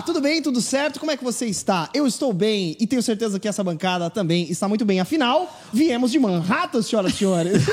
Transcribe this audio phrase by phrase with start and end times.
[0.00, 0.40] Olá, tudo bem?
[0.40, 0.98] Tudo certo?
[0.98, 1.90] Como é que você está?
[1.92, 4.98] Eu estou bem e tenho certeza que essa bancada também está muito bem.
[4.98, 7.64] Afinal, viemos de Manhattan, senhoras e senhores.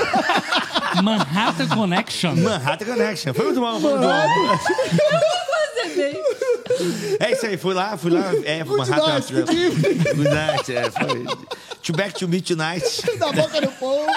[1.02, 2.36] Manhattan Connection.
[2.36, 3.34] Manhattan Connection.
[3.34, 4.12] Foi muito bom, foi muito bom.
[7.20, 8.32] É isso aí, fui lá, fui lá.
[8.44, 9.22] É, Good Manhattan.
[9.46, 11.26] Good night, é, foi.
[11.82, 12.86] To back to me tonight.
[13.18, 14.06] da boca do povo.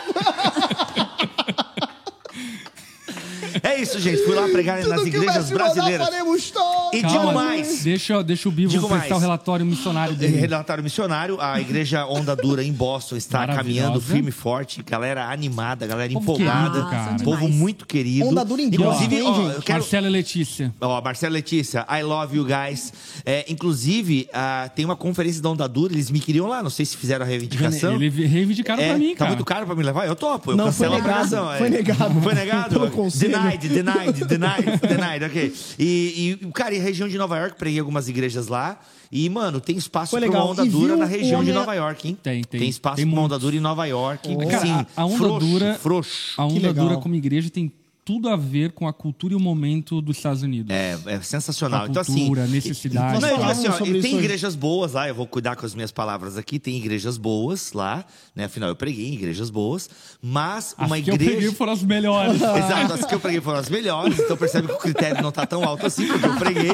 [3.81, 4.23] É isso, gente.
[4.25, 6.07] Fui lá pregar nas Tudo que o igrejas brasileiras.
[6.07, 6.93] faremos todos.
[6.93, 7.83] E digo Calma, mais.
[7.83, 9.19] Deixa, deixa o Bibo Digo prestar mais.
[9.19, 10.37] o relatório missionário dele.
[10.38, 13.62] Relatório missionário, a igreja Onda Dura em Boston está Maravilhosa.
[13.65, 17.16] caminhando firme e forte, galera animada, galera Povo empolgada, querido, cara.
[17.24, 17.55] povo demais.
[17.55, 18.27] muito querido.
[18.29, 19.57] Onda Dura em Inclusive, Boston, hein, ó, gente?
[19.57, 20.74] eu quero Marcela e Letícia.
[20.80, 22.93] Ó, Marcela Letícia, I love you guys.
[23.24, 26.85] É, inclusive, ah, tem uma conferência da Onda Dura, eles me queriam lá, não sei
[26.85, 27.95] se fizeram a reivindicação.
[27.95, 29.30] Ele reivindicaram É, pra mim, tá cara.
[29.30, 30.07] muito caro pra me levar?
[30.07, 31.52] Eu topo, eu Não, foi cancelo a negado, pregação.
[31.52, 31.59] é.
[31.59, 32.21] foi negado.
[32.21, 32.69] Foi negado?
[32.71, 33.38] Pelo conselho.
[33.41, 35.52] Denied, denied, denied, denied, ok.
[35.79, 38.79] E, e, cara, em região de Nova York, preguei algumas igrejas lá.
[39.12, 40.45] E, mano, tem espaço legal.
[40.45, 42.18] uma onda E dura na região de homem- Nova York, hein?
[42.23, 42.60] Tem, tem.
[42.60, 44.29] Tem espaço Tem pra uma onda dura em Nova York.
[44.32, 44.38] Oh.
[44.46, 46.35] Cara, Sim, a- a onda frouxo, dura- Frouxo.
[46.41, 47.73] A onda dura como igreja tem
[48.04, 50.70] tudo a ver com a cultura e o momento dos Estados Unidos.
[50.74, 51.84] É, é sensacional.
[51.84, 52.12] A então, assim.
[52.18, 53.20] cultura, necessidade.
[53.20, 55.90] Não, eu assim, ó, isso tem igrejas boas lá, eu vou cuidar com as minhas
[55.92, 58.45] palavras aqui, tem igrejas boas lá, né?
[58.45, 59.88] Afinal, eu preguei em igrejas boas,
[60.23, 61.34] mas As uma que eu igreja.
[61.37, 62.37] peguei foram as melhores.
[62.40, 65.47] Exato, as que eu preguei foram as melhores, então percebe que o critério não tá
[65.47, 66.72] tão alto assim, porque eu preguei.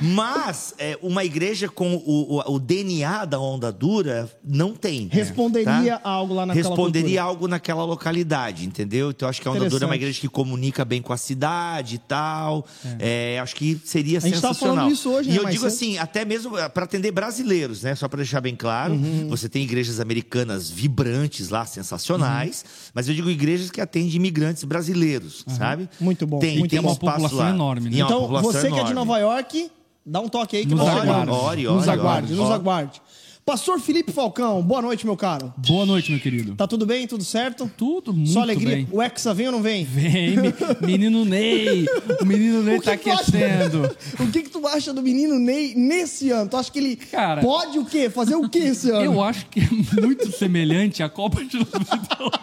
[0.00, 5.02] Mas é, uma igreja com o, o- o DNA da onda dura não tem.
[5.02, 5.08] né?
[5.12, 6.00] Responderia Tá?
[6.10, 7.22] algo lá naquela Responderia cultura.
[7.22, 9.10] algo naquela localidade, entendeu?
[9.10, 11.96] Então acho que a onda dura é uma igreja que comunica bem com a cidade
[11.96, 12.66] e tal.
[12.98, 14.76] É, acho que seria gente tava sensacional.
[14.76, 15.66] falando isso hoje, e né, eu digo cedo.
[15.66, 17.94] assim, até mesmo para atender brasileiros, né?
[17.94, 19.28] Só para deixar bem claro, Uhum.
[19.28, 22.64] você tem igrejas americanas vibrantes lá, sensacionais,
[22.94, 25.82] mas eu digo igrejas que atendem imigrantes brasileiros, sabe?
[25.82, 25.88] Uhum.
[26.00, 26.88] Muito bom, Tem, muito tem bom.
[26.88, 27.50] um Uma espaço população lá.
[27.50, 27.98] enorme, né?
[27.98, 28.94] É Então, você que é de.
[28.94, 29.70] Nova York,
[30.04, 33.02] dá um toque aí que Nos aguarde, ore, Nos aguarde, ore, nos aguarde.
[33.44, 35.52] Pastor Felipe Falcão, boa noite, meu caro.
[35.56, 36.54] Boa noite, meu querido.
[36.54, 37.08] Tá tudo bem?
[37.08, 37.68] Tudo certo?
[37.76, 38.76] Tudo muito Só alegria.
[38.76, 38.88] bem.
[38.90, 39.84] O Hexa vem ou não vem?
[39.84, 41.84] Vem, me- menino Ney.
[42.20, 43.96] O menino Ney O que tá que tu acha- aquecendo.
[44.20, 46.48] O que, que tu acha do menino Ney nesse ano?
[46.48, 48.08] Tu acha que ele Cara, pode o quê?
[48.08, 49.02] Fazer o quê esse ano?
[49.04, 52.40] Eu acho que é muito semelhante à Copa de 98.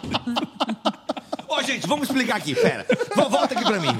[1.48, 2.86] Ó, gente, vamos explicar aqui, pera.
[3.16, 3.98] Vol- Volta aqui pra mim.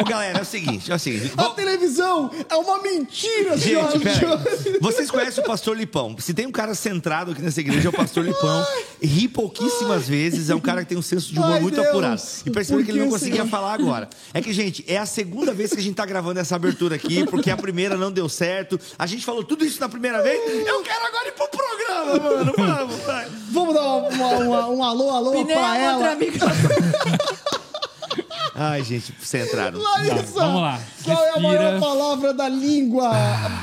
[0.00, 1.32] Ô, galera, é o seguinte, é o seguinte.
[1.36, 4.78] A Vol- televisão é uma mentira, Gente, peraí.
[4.80, 6.16] Vocês conhecem o pastor Lipão?
[6.18, 8.66] Se tem um cara centrado aqui nessa igreja, é o pastor Lipão.
[9.02, 11.86] Ri pouquíssimas vezes, é um cara que tem um senso de humor Ai, muito Deus.
[11.88, 12.22] apurado.
[12.46, 13.48] E percebeu que ele não conseguia Senhor?
[13.48, 14.08] falar agora.
[14.32, 17.24] É que, gente, é a segunda vez que a gente tá gravando essa abertura aqui,
[17.26, 18.78] porque a primeira não deu certo.
[18.98, 20.66] A gente falou tudo isso na primeira vez.
[20.66, 22.52] Eu quero agora ir pro programa, mano.
[22.56, 23.28] Vamos, vai.
[23.50, 25.94] Vamos dar uma- uma- uma- um alô, alô Pneu pra ela.
[25.94, 26.38] contra amigo.
[28.62, 29.80] Ai, gente, centraram.
[29.80, 30.78] Larissa, Tá, vamos lá.
[31.02, 31.40] qual é a Respira.
[31.62, 33.10] maior palavra da língua?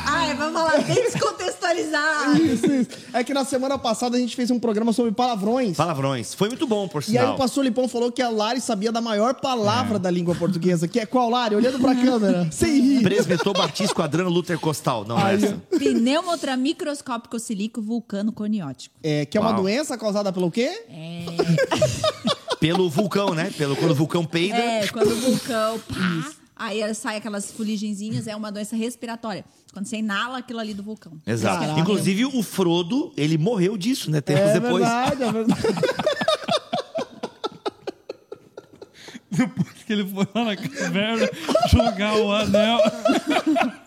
[0.08, 2.38] Ai, vamos falar bem descontextualizado.
[2.44, 2.90] Isso, isso.
[3.14, 5.78] É que na semana passada a gente fez um programa sobre palavrões.
[5.78, 6.34] Palavrões.
[6.34, 7.36] Foi muito bom, por E aí sinal.
[7.36, 10.00] o pastor Lipão falou que a Lari sabia da maior palavra É.
[10.00, 11.54] da língua portuguesa, que é qual, Lari?
[11.56, 13.04] Olhando pra câmera, sem rir.
[13.04, 15.62] Presbetor Batista Quadrano Luther Costal, não é Aí, essa?
[15.78, 18.96] Pneumotra microscópico silício vulcano coniótico.
[19.04, 19.62] É, que é uma Uau.
[19.62, 20.72] doença causada pelo quê?
[22.60, 23.52] Pelo vulcão, né?
[23.58, 24.58] Pelo quando o vulcão peida.
[24.58, 29.46] É, quando o vulcão, pá, aí sai aquelas fuligenzinhas, é uma doença respiratória.
[29.72, 31.14] Quando você inala aquilo ali do vulcão.
[31.26, 31.60] Exato.
[31.60, 31.80] Caraca.
[31.80, 34.22] Inclusive, o Frodo, ele morreu disso, né?
[34.22, 34.84] Tempos é depois.
[34.84, 35.62] verdade, é verdade.
[39.30, 41.30] Depois que ele foi lá na caverna
[41.70, 42.80] jogar o anel.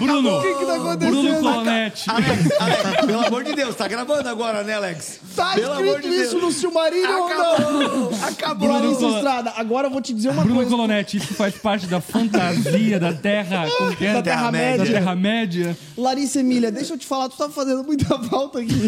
[0.00, 1.40] Bruno, O que que tá Bruno acontecendo?
[1.40, 2.10] Colonetti.
[2.10, 5.18] Alex, Alex, pelo amor de Deus, tá gravando agora, né, Alex?
[5.34, 6.42] Tá pelo amor escrito de isso Deus.
[6.42, 7.54] no Silmarillion ou não?
[7.54, 8.10] Acabou!
[8.22, 8.68] Acabou!
[8.68, 10.70] Larissa Bruno- Estrada, agora eu vou te dizer uma Bruno coisa.
[10.70, 13.66] Colonetti, isso faz parte da fantasia da Terra.
[13.78, 14.12] Como que é?
[14.12, 14.84] Da Terra-média.
[14.84, 15.78] Da Terra-média.
[15.96, 18.74] Larissa Emília, deixa eu te falar, tu tá fazendo muita falta aqui.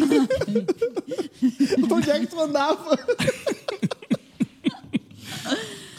[1.90, 2.98] Onde é que tu andava?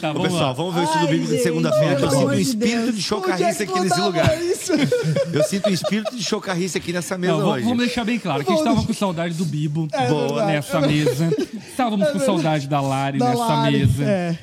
[0.00, 0.52] Tá, Ô, vamos pessoal, lá.
[0.52, 2.36] vamos ver o estudo Ai, bíblico de gente, segunda-feira, que eu pelo sinto um amor
[2.36, 2.84] de espírito Deus.
[2.84, 4.38] de Onde é chocarrice que tu aqui nesse lugar.
[5.32, 7.64] Eu sinto um espírito de chocarrice aqui nessa mesa Não, vamos, hoje.
[7.64, 10.52] vamos deixar bem claro que a gente estava com saudade do Bibo É boa, verdade.
[10.52, 11.30] nessa mesa.
[11.68, 14.04] Estávamos com saudade da Lari Da nessa Lari, mesa.
[14.04, 14.38] É.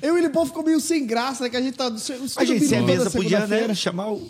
[0.00, 1.50] Eu e o Lipão ficou meio sem graça, né?
[1.50, 1.88] Que a gente tá...
[1.88, 4.28] O estudo A gente, se é bíblico toda mesa, podia, né, chamar o...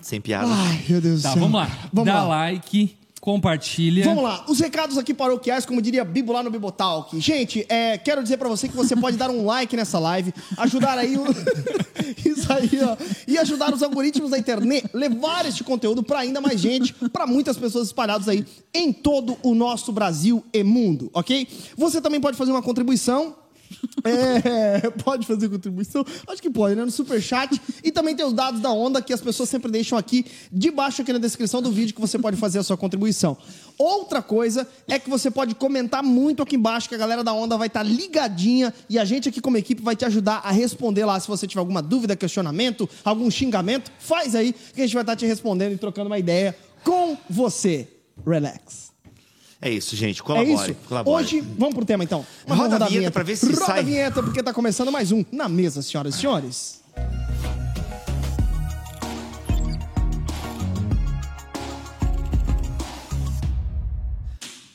[0.00, 0.46] Sem piada.
[0.50, 1.42] Ai, meu Deus Tá, do céu.
[1.42, 1.70] vamos lá.
[1.92, 2.28] Vamos Dá lá.
[2.46, 4.04] like, compartilha.
[4.04, 7.18] Vamos lá, os recados aqui paroquiais, como diria Bibo lá no Bibotalk.
[7.20, 10.98] Gente, é, quero dizer pra você que você pode dar um like nessa live, ajudar
[10.98, 11.24] aí o...
[12.24, 12.96] Isso aí, ó.
[13.26, 17.56] E ajudar os algoritmos da internet, levar este conteúdo pra ainda mais gente, pra muitas
[17.56, 21.48] pessoas espalhadas aí em todo o nosso Brasil e mundo, ok?
[21.76, 23.34] Você também pode fazer uma contribuição
[24.06, 26.04] É, pode fazer contribuição?
[26.28, 26.84] Acho que pode, né?
[26.84, 27.60] No superchat.
[27.82, 31.12] E também tem os dados da onda que as pessoas sempre deixam aqui debaixo aqui
[31.12, 33.36] na descrição do vídeo que você pode fazer a sua contribuição.
[33.76, 37.56] Outra coisa é que você pode comentar muito aqui embaixo que a galera da onda
[37.56, 41.18] vai estar ligadinha e a gente aqui como equipe vai te ajudar a responder lá
[41.18, 45.16] se você tiver alguma dúvida, questionamento, algum xingamento, faz aí que a gente vai estar
[45.16, 47.88] te respondendo e trocando uma ideia com você.
[48.24, 48.85] Relax.
[49.66, 50.20] É isso, gente.
[50.20, 50.52] É Colabore.
[50.52, 50.76] isso.
[50.88, 51.24] colabore.
[51.24, 52.24] Hoje, vamos pro tema então.
[52.46, 53.80] Mas Roda a rodar vinheta pra ver se Roda sai.
[53.80, 56.82] a vinheta porque tá começando mais um Na Mesa, senhoras e senhores.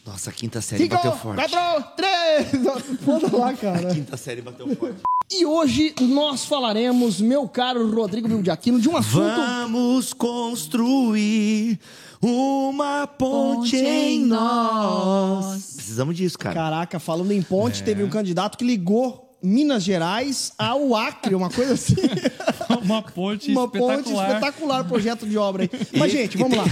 [0.05, 1.49] Nossa, a quinta série Cinco, bateu forte.
[1.49, 2.99] quatro, três.
[3.05, 3.93] Foda lá, cara.
[3.93, 4.97] Quinta série bateu forte.
[5.31, 9.23] E hoje nós falaremos, meu caro Rodrigo Bildiaquino, de um assunto...
[9.37, 11.79] Vamos construir
[12.21, 15.45] uma ponte, Ponte em nós.
[15.45, 15.73] nós.
[15.75, 16.55] Precisamos disso, cara.
[16.55, 17.85] Caraca, falando em ponte, É.
[17.85, 21.95] teve um candidato que ligou Minas Gerais ao Acre, uma coisa assim.
[22.83, 23.97] Uma ponte uma espetacular.
[23.97, 25.69] ponte espetacular, projeto de obra aí.
[25.99, 26.65] Mas, E- gente, vamos lá.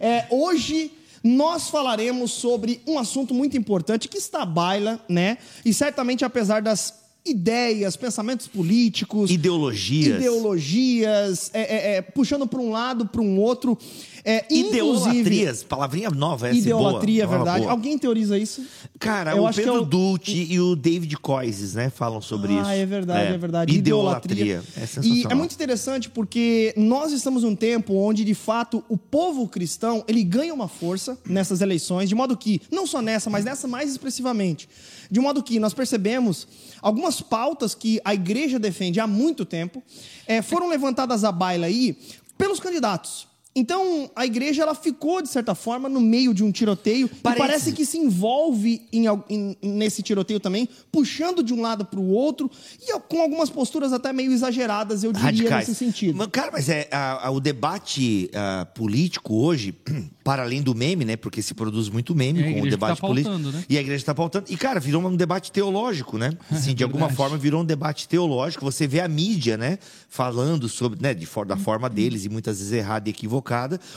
[0.00, 0.92] É, hoje
[1.24, 5.38] nós falaremos sobre um assunto muito importante que está à baila, né?
[5.64, 6.94] E certamente, apesar das
[7.26, 10.16] ideias, pensamentos políticos, Ideologias.
[10.16, 13.76] ideologias, é, é, é, puxando para um lado, para um outro.
[14.24, 15.62] É, inclusive, Ideolatrias.
[15.62, 17.38] Palavrinha nova, essa Ideolatria, é boa.
[17.38, 17.60] verdade.
[17.62, 17.72] Boa.
[17.72, 18.62] Alguém teoriza isso?
[18.98, 22.20] Cara, Eu o acho que Pedro é o- Dulce e o David Coises, né, falam
[22.20, 22.62] sobre isso.
[22.66, 23.74] Ah, é verdade, é, verdade.
[23.74, 24.62] Ideolatria.
[24.76, 25.32] É E sensacional.
[25.32, 30.22] é muito interessante porque nós estamos num tempo onde, de fato, o povo cristão ele
[30.22, 34.68] ganha uma força nessas eleições, de modo que, não só nessa, mas nessa mais expressivamente,
[35.10, 36.46] de modo que nós percebemos
[36.82, 39.82] algumas pautas que a igreja defende há muito tempo
[40.26, 41.96] eh, foram levantadas à baila aí
[42.36, 43.29] pelos candidatos.
[43.54, 47.06] Então, a igreja ela ficou, de certa forma, no meio de um tiroteio.
[47.12, 51.84] E Parece- parece que se envolve em, em- nesse tiroteio também, puxando de um lado
[51.84, 52.48] para o outro,
[52.80, 55.66] e com algumas posturas até meio exageradas, eu diria, radicais.
[55.68, 56.16] nesse sentido.
[56.16, 59.74] Mas, Cara, mas é a- a- o debate ah, político hoje,
[60.22, 61.16] para além do meme, né?
[61.16, 63.34] Porque se produz muito meme É a com o que debate tá político.
[63.34, 63.64] pautando, né?
[63.68, 64.46] E a igreja está pautando.
[64.48, 66.30] E, cara, virou um debate teológico, né?
[66.52, 68.64] Assim, de alguma forma virou um debate teológico.
[68.64, 69.78] Você vê a mídia, né?
[70.08, 71.12] Falando sobre, né?
[71.12, 73.39] De, for- da forma deles, e muitas vezes errada e equivocada,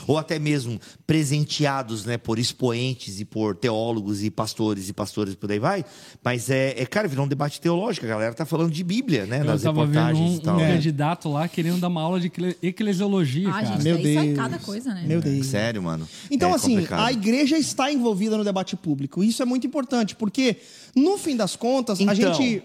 [0.06, 2.16] ou até mesmo presenteados, né?
[2.18, 5.84] Por expoentes e por teólogos e pastores e pastores por aí vai.
[6.22, 8.06] Mas é, é, cara, virou um debate teológico.
[8.06, 9.40] A galera tá falando de Bíblia, né?
[9.40, 10.56] Eu Nas tava vendo reportagens um, e tal.
[10.56, 10.72] um É.
[10.74, 13.66] candidato lá querendo dar uma aula de ecle- eclesiologia, Ah, cara.
[13.66, 14.36] gente, Meu Deus.
[14.36, 15.04] cada coisa, né?
[15.06, 15.46] Meu Deus.
[15.46, 16.08] Sério, mano.
[16.30, 17.00] Então, É assim, complicado.
[17.06, 19.22] a igreja está envolvida no debate público.
[19.24, 20.56] Isso é muito importante, porque,
[20.94, 22.62] no fim das contas, a Então, gente.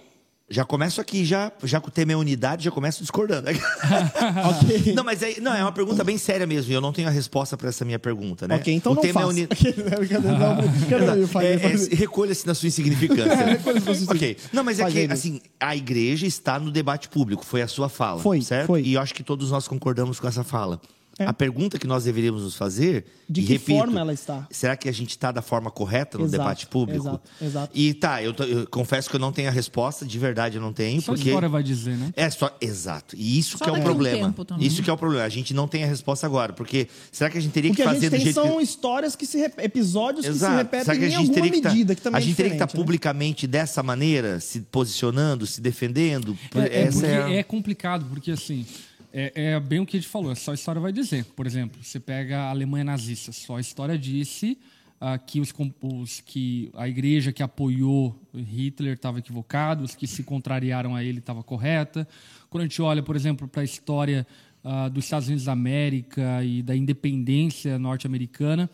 [0.52, 3.48] Já começo aqui, já, já com o tema unidade, já começo discordando.
[4.96, 7.12] Não, mas é, não, é uma pergunta bem séria mesmo, e eu não tenho a
[7.12, 8.56] resposta para essa minha pergunta, né?
[8.56, 9.42] Ok, então o não tema faça.
[9.42, 9.48] é
[11.28, 11.96] falei, É, é.
[11.96, 13.36] Recolha-se na sua insignificância.
[13.46, 14.38] Recolha-se na sua ok.
[14.52, 17.88] Não, mas é Faz que, assim, a igreja está no debate público, foi a sua
[17.88, 18.22] fala.
[18.22, 18.68] Foi, certo?
[18.68, 18.82] foi.
[18.82, 20.82] E eu acho que todos nós concordamos com essa fala.
[21.20, 21.26] É.
[21.26, 23.06] A pergunta que nós deveríamos nos fazer.
[23.30, 24.48] De que repito, forma ela está?
[24.50, 27.02] Será que a gente está da forma correta no Exato, debate público?
[27.08, 27.72] exato, exato.
[27.78, 30.62] E tá, eu, tô- eu confesso que eu não tenho a resposta, de verdade eu
[30.62, 31.00] não tenho.
[31.02, 31.30] Só a porque...
[31.30, 32.12] história vai dizer, né?
[32.16, 33.16] É só, exato.
[33.16, 34.28] E isso Só que é o a um problema.
[34.30, 34.66] tempo também.
[34.66, 35.24] Isso que é o problema.
[35.26, 37.82] A gente não tem a resposta agora, porque será que a gente teria O que
[37.84, 40.32] que a fazer gente do tem jeito são que histórias que se rep- episódios que
[40.32, 40.56] se Exato.
[40.58, 42.36] repetem Será que a em gente teria que tá- medida que também a gente é
[42.36, 42.84] teria que estar diferente, né?
[42.86, 46.38] publicamente dessa maneira, se posicionando, se defendendo?
[46.56, 48.66] É, é é a- é complicado, porque assim,
[49.14, 51.26] é, é bem o que a gente falou, só a história vai dizer.
[51.36, 54.58] Por exemplo, você pega a Alemanha nazista, só a história disse
[55.02, 60.24] ah, que, os, os- que a igreja que apoiou Hitler estava equivocada, os que se
[60.24, 62.08] contrariaram a ele estava correta.
[62.50, 64.26] Quando a gente olha, por exemplo, para a história
[64.64, 68.70] ah, dos Estados Unidos da América e da independência norte-americana,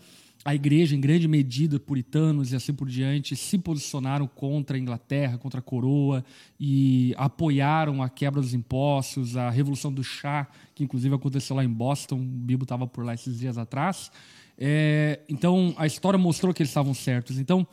[0.46, 5.36] a igreja, em grande medida, puritanos e assim por diante, se posicionaram contra a Inglaterra,
[5.36, 6.24] contra a coroa
[6.58, 11.68] e apoiaram a quebra dos impostos, a revolução do chá, que inclusive aconteceu lá em
[11.68, 14.12] Boston, o Bibo estava por lá esses dias atrás.
[14.56, 17.40] É, então, a história mostrou que eles estavam certos.
[17.40, 17.66] Então,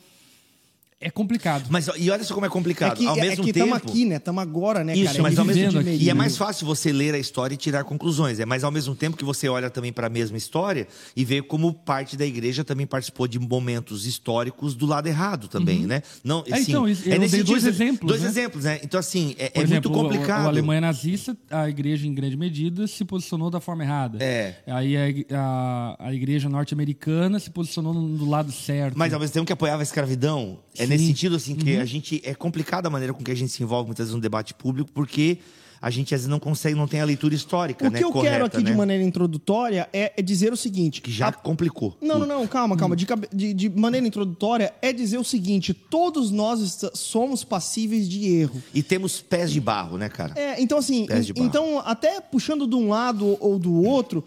[1.08, 1.66] é complicado.
[1.70, 2.98] Mas e olha só como é É complicado.
[2.98, 3.66] que ao é mesmo que tempo.
[3.76, 4.16] estamos aqui, né?
[4.18, 5.24] Estamos agora, né, Isso, cara?
[5.24, 6.14] mas É ao mesmo tempo- aqui, E é né?
[6.14, 8.40] mais fácil você ler a história e tirar conclusões.
[8.40, 11.42] É, mas ao mesmo tempo que você olha também para a mesma história e vê
[11.42, 16.02] como parte da igreja também participou de momentos históricos do lado errado também, né?
[16.24, 18.28] Não, É, assim, então, isso- eu nesse dei dois exemplos, Dois né?
[18.28, 18.80] exemplos, né?
[18.84, 20.46] Então, assim, é, Por é exemplo, muito complicado.
[20.46, 24.18] O, Alemanha nazista, a igreja, em grande medida, se posicionou da forma errada.
[24.22, 24.56] É.
[24.68, 25.02] Aí a,
[25.38, 28.98] a, a igreja norte-americana se posicionou no- do lado certo.
[28.98, 30.86] Mas ao mesmo tempo que apoiava a escravidão, é.
[30.94, 31.60] Nesse sentido assim Uhum.
[31.60, 34.16] que a gente é complicada a maneira com que a gente se envolve muitas vezes
[34.16, 35.38] no debate público, porque
[35.82, 37.98] a gente às vezes não consegue, não tem a leitura histórica, O né?
[38.00, 38.72] que eu correta, quero aqui né?
[38.72, 41.02] de maneira introdutória é, é dizer o seguinte.
[41.02, 41.98] Que já a- complicou.
[42.02, 42.96] Não, não, não, calma, calma.
[42.96, 48.26] De, cabe- de- de maneira introdutória, é dizer o seguinte: todos nós somos passíveis de
[48.30, 48.64] erro.
[48.74, 50.34] E temos pés de barro, né, cara?
[50.40, 51.48] É, então assim, Pés de en- barro.
[51.48, 54.24] então até puxando de um lado ou do outro,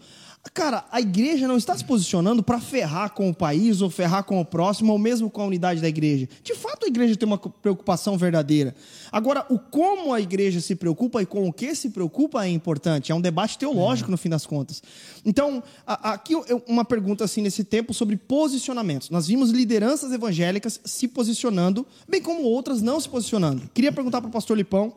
[0.53, 4.39] cara, a igreja não está se posicionando para ferrar com o país ou ferrar com
[4.39, 6.27] o próximo ou mesmo com a unidade da igreja.
[6.43, 8.75] De fato, a igreja tem uma preocupação verdadeira.
[9.11, 13.11] Agora, o como a igreja se preocupa e com o que se preocupa é importante.
[13.11, 14.83] É um debate teológico no fim das contas.
[15.25, 16.33] Então, aqui
[16.67, 19.09] uma pergunta assim nesse tempo sobre posicionamentos.
[19.09, 23.69] Nós vimos lideranças evangélicas se posicionando, bem como outras não se posicionando.
[23.73, 24.93] Queria perguntar para o pastor Lipão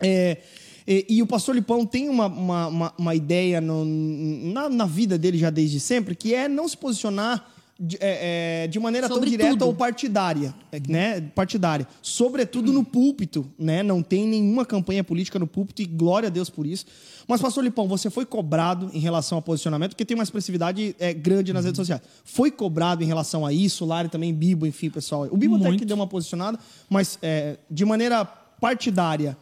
[0.00, 0.38] é,
[0.86, 5.16] e, e o pastor Lipão tem uma, uma, uma- uma ideia no- na, na vida
[5.18, 7.48] dele já desde sempre, que é não se posicionar
[7.80, 9.66] de, é, é, de maneira Sobre tão direta tudo.
[9.66, 11.20] ou partidária, é, né?
[11.20, 11.88] Partidária.
[12.00, 13.82] Sobretudo no púlpito, né?
[13.82, 16.84] Não tem nenhuma campanha política no púlpito e glória a Deus por isso.
[17.26, 21.12] Mas, pastor Lipão, você foi cobrado em relação ao posicionamento, porque tem uma expressividade é,
[21.12, 22.02] grande nas redes sociais.
[22.24, 25.26] Foi cobrado em relação a isso, Lari também, Bibo, enfim, pessoal.
[25.30, 25.80] O Bibo até Muito.
[25.80, 26.58] que deu uma posicionada,
[26.88, 29.36] mas é, de maneira partidária,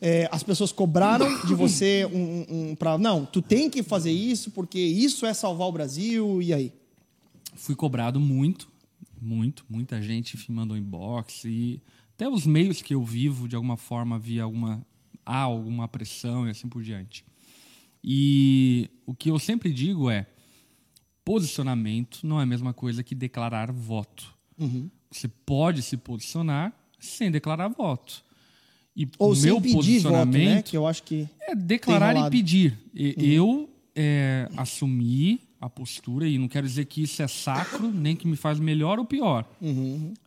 [0.00, 4.10] é, as pessoas cobraram de você um, um, um para não, tu tem que fazer
[4.10, 6.72] isso porque isso é salvar o Brasil e aí.
[7.54, 8.68] fui cobrado muito,
[9.20, 11.82] muito, muita gente me mandou inbox e
[12.14, 14.84] até os meios que eu vivo de alguma forma havia alguma
[15.24, 17.24] há alguma pressão e assim por diante.
[18.02, 20.26] E o que eu sempre digo é
[21.22, 24.34] posicionamento não é a mesma coisa que declarar voto.
[25.10, 28.24] Você pode se posicionar sem declarar voto.
[28.96, 30.62] E Ou meu pedir voto, posicionamento né?
[30.62, 32.78] Que eu acho que é declarar e pedir.
[32.94, 38.16] E- Eu é, assumi a postura, e não quero dizer que isso é sacro, nem
[38.16, 39.44] que me faz melhor ou pior.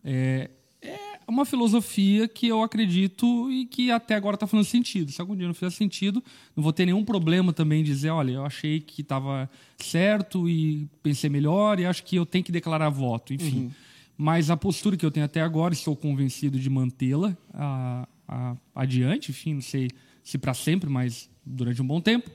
[0.04, 0.50] É,
[0.82, 5.10] é uma filosofia que eu acredito e que até agora está fazendo sentido.
[5.10, 6.22] Se algum dia não fizer sentido,
[6.54, 10.86] não vou ter nenhum problema também em dizer, olha, eu achei que estava certo e
[11.02, 13.72] pensei melhor e acho que eu tenho que declarar voto, enfim.
[14.16, 19.30] Mas a postura que eu tenho até agora, estou convencido de mantê-la a- a- adiante,
[19.30, 19.88] enfim, não sei
[20.22, 22.30] se para sempre, mas durante um bom tempo,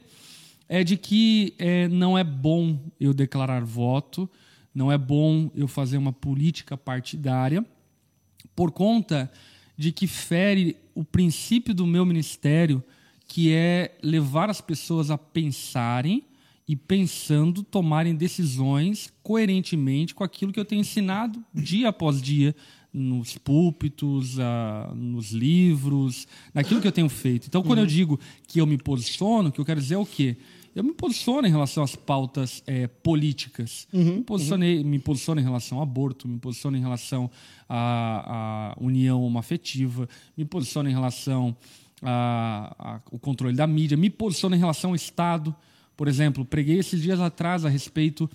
[0.68, 4.30] é de que é, não é bom eu declarar voto,
[4.74, 7.66] não é bom eu fazer uma política partidária,
[8.56, 9.32] por conta
[9.76, 12.84] de que fere o princípio do meu ministério,
[13.28, 16.24] que é levar as pessoas a pensarem
[16.68, 22.56] e pensando tomarem decisões coerentemente com aquilo que eu tenho ensinado dia após dia
[23.00, 27.48] nos púlpitos, ah, nos livros, naquilo que eu tenho feito.
[27.48, 30.06] Então, quando eu digo que eu me posiciono, o que eu quero dizer é o
[30.06, 30.38] quê?
[30.76, 33.88] Eu me posiciono em relação às pautas eh, políticas.
[34.18, 37.30] me, posicionei, me posiciono em relação ao aborto, me posiciono em relação
[37.68, 41.56] à, à união homoafetiva, me posiciono em relação
[42.02, 45.56] a- a- ao controle da mídia, me posiciono em relação ao Estado.
[45.98, 48.30] Por exemplo, preguei esses dias atrás a respeito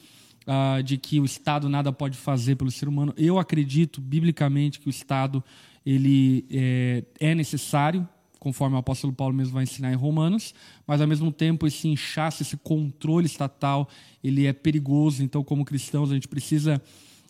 [0.46, 3.14] ah, de que o Estado nada pode fazer pelo ser humano.
[3.16, 5.42] Eu acredito biblicamente que o Estado
[5.84, 8.08] ele é, é necessário,
[8.38, 10.54] conforme o apóstolo Paulo mesmo vai ensinar em Romanos,
[10.86, 13.88] mas ao mesmo tempo esse inchaço, esse controle estatal,
[14.22, 15.22] ele é perigoso.
[15.22, 16.80] Então, como cristãos, a gente precisa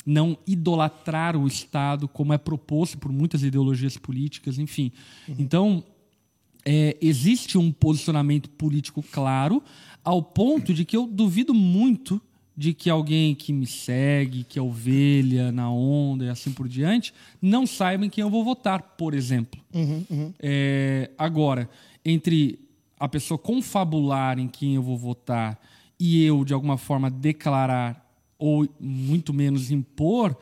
[0.04, 4.92] não idolatrar o Estado, como é proposto por muitas ideologias políticas, enfim.
[5.38, 5.84] Então,
[6.64, 9.62] é, existe um posicionamento político claro,
[10.02, 12.20] ao ponto de que eu duvido muito
[12.56, 17.12] de que alguém que me segue, que é ovelha na onda e assim por diante,
[17.42, 19.60] não saiba em quem eu vou votar, por exemplo.
[20.40, 21.68] É, agora,
[22.04, 22.58] entre
[22.98, 25.60] a pessoa confabular em quem eu vou votar
[25.98, 28.04] e eu, de alguma forma, declarar
[28.38, 30.36] ou muito menos impor,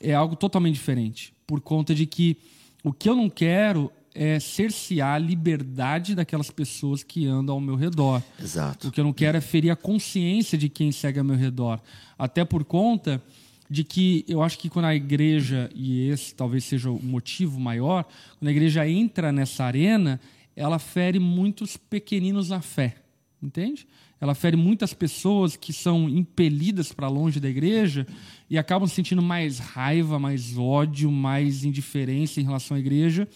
[0.00, 1.34] é algo totalmente diferente.
[1.46, 2.36] Por conta de que
[2.82, 7.76] o que eu não quero é cercear a liberdade daquelas pessoas que andam ao meu
[7.76, 8.22] redor.
[8.40, 8.88] Exato.
[8.88, 11.80] O que eu não quero é ferir a consciência de quem segue ao meu redor.
[12.18, 13.22] Até por conta
[13.70, 18.04] de que eu acho que quando a igreja, e esse talvez seja o motivo maior,
[18.38, 20.20] quando a igreja entra nessa arena,
[20.56, 22.96] ela fere muitos pequeninos na fé.
[23.40, 23.86] Entende?
[24.20, 28.06] Ela fere muitas pessoas que são impelidas para longe da igreja
[28.50, 33.28] e acabam sentindo mais raiva, mais ódio, mais indiferença em relação à igreja,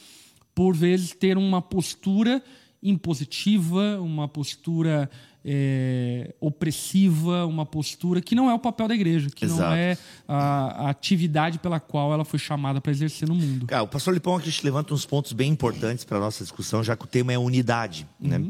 [0.54, 2.42] por vezes ter uma postura
[2.82, 5.08] impositiva, uma postura
[5.44, 9.74] é, opressiva, uma postura que não é o papel da igreja, que não Exato.
[9.74, 13.66] é a, a atividade pela qual ela foi chamada para exercer no mundo.
[13.66, 16.96] Cara, o pastor Lipão aqui te levanta uns pontos bem importantes para nossa discussão, já
[16.96, 18.40] que o tema é unidade, né?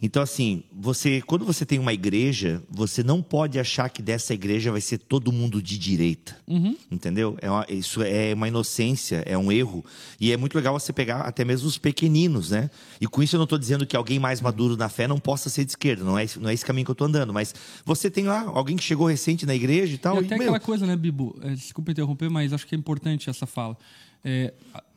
[0.00, 4.70] Então assim, você quando você tem uma igreja, você não pode achar que dessa igreja
[4.70, 6.36] vai ser todo mundo de direita,
[6.90, 7.36] entendeu?
[7.40, 9.84] É uma- isso é uma inocência, é um erro
[10.20, 12.70] e é muito legal você pegar até mesmo os pequeninos, né?
[13.00, 15.48] E com isso eu não estou dizendo que alguém mais maduro na fé não possa
[15.50, 17.54] ser de esquerda, não é esse, não é esse caminho que eu estou andando, mas
[17.84, 20.44] você tem lá alguém que chegou recente na igreja e tal, E e, até meu,
[20.44, 21.38] aquela coisa, né, Bibo?
[21.42, 23.76] É, desculpa interromper, mas acho que é importante essa fala.
[24.24, 24.52] É,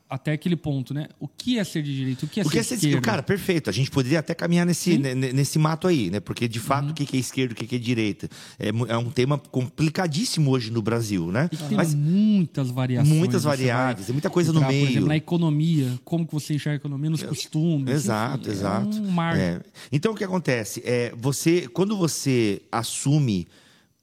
[0.10, 1.08] até aquele ponto, né?
[1.20, 2.24] O que é ser de direito?
[2.24, 3.06] O que é Porque ser essa de esquerda?
[3.06, 3.70] Cara, perfeito.
[3.70, 6.20] A gente poderia até caminhar nesse, ne- ne- nesse mato aí, né?
[6.20, 8.28] Porque, de fato, o que que é esquerda, o que que é direita?
[8.58, 11.48] É, é um tema complicadíssimo hoje no Brasil, né?
[11.52, 13.16] E que tem Mas muitas variações.
[13.16, 14.90] muitas você vai variáveis, tem muita coisa no entrar, Por meio.
[14.90, 17.94] exemplo, na economia, como que você enxerga a economia, nos costumes.
[17.94, 18.98] Exato, enfim, exato.
[18.98, 19.38] É um mar.
[19.38, 19.62] É.
[19.92, 23.48] Então o que acontece é você quando você assume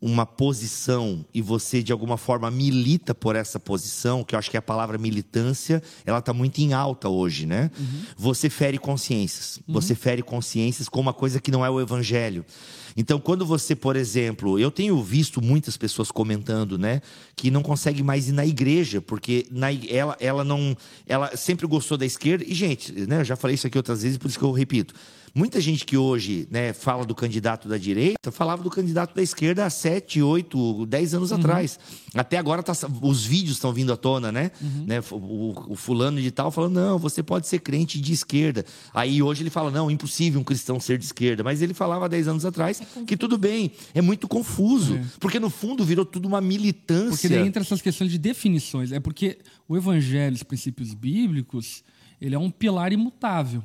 [0.00, 4.56] uma posição e você de alguma forma milita por essa posição, que eu acho que
[4.56, 7.70] a palavra militância, ela tá muito em alta hoje, né?
[8.16, 9.58] Você fere consciências.
[9.66, 12.44] Você fere consciências com uma coisa que não é o evangelho.
[12.96, 17.02] Então, quando você, por exemplo, eu tenho visto muitas pessoas comentando, né,
[17.34, 20.74] que não consegue mais ir na igreja, porque na, ela, ela não.
[21.06, 22.42] Ela sempre gostou da esquerda.
[22.46, 24.94] E, gente, né, eu já falei isso aqui outras vezes, por isso que eu repito.
[25.36, 29.66] Muita gente que hoje né, fala do candidato da direita, falava do candidato da esquerda
[29.66, 31.78] há 7, 8, 10 anos atrás.
[32.14, 34.50] Até agora tá, os vídeos estão vindo à tona, né?
[34.86, 34.98] né?
[35.10, 38.64] O, o fulano de tal falando, não, você pode ser crente de esquerda.
[38.94, 41.44] Aí hoje ele fala, não, impossível um cristão ser de esquerda.
[41.44, 44.98] Mas ele falava há 10 anos atrás que tudo bem, é muito confuso.
[45.20, 47.10] Porque no fundo virou tudo uma militância.
[47.10, 48.90] Porque daí entra essas questões de definições.
[48.90, 49.36] É porque
[49.68, 51.84] o evangelho, os princípios bíblicos,
[52.18, 53.62] ele é um pilar imutável.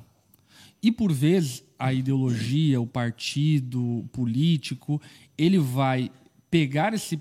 [0.84, 5.02] E por vezes a ideologia, o partido político,
[5.38, 6.12] ele vai
[6.50, 7.20] pegar esse,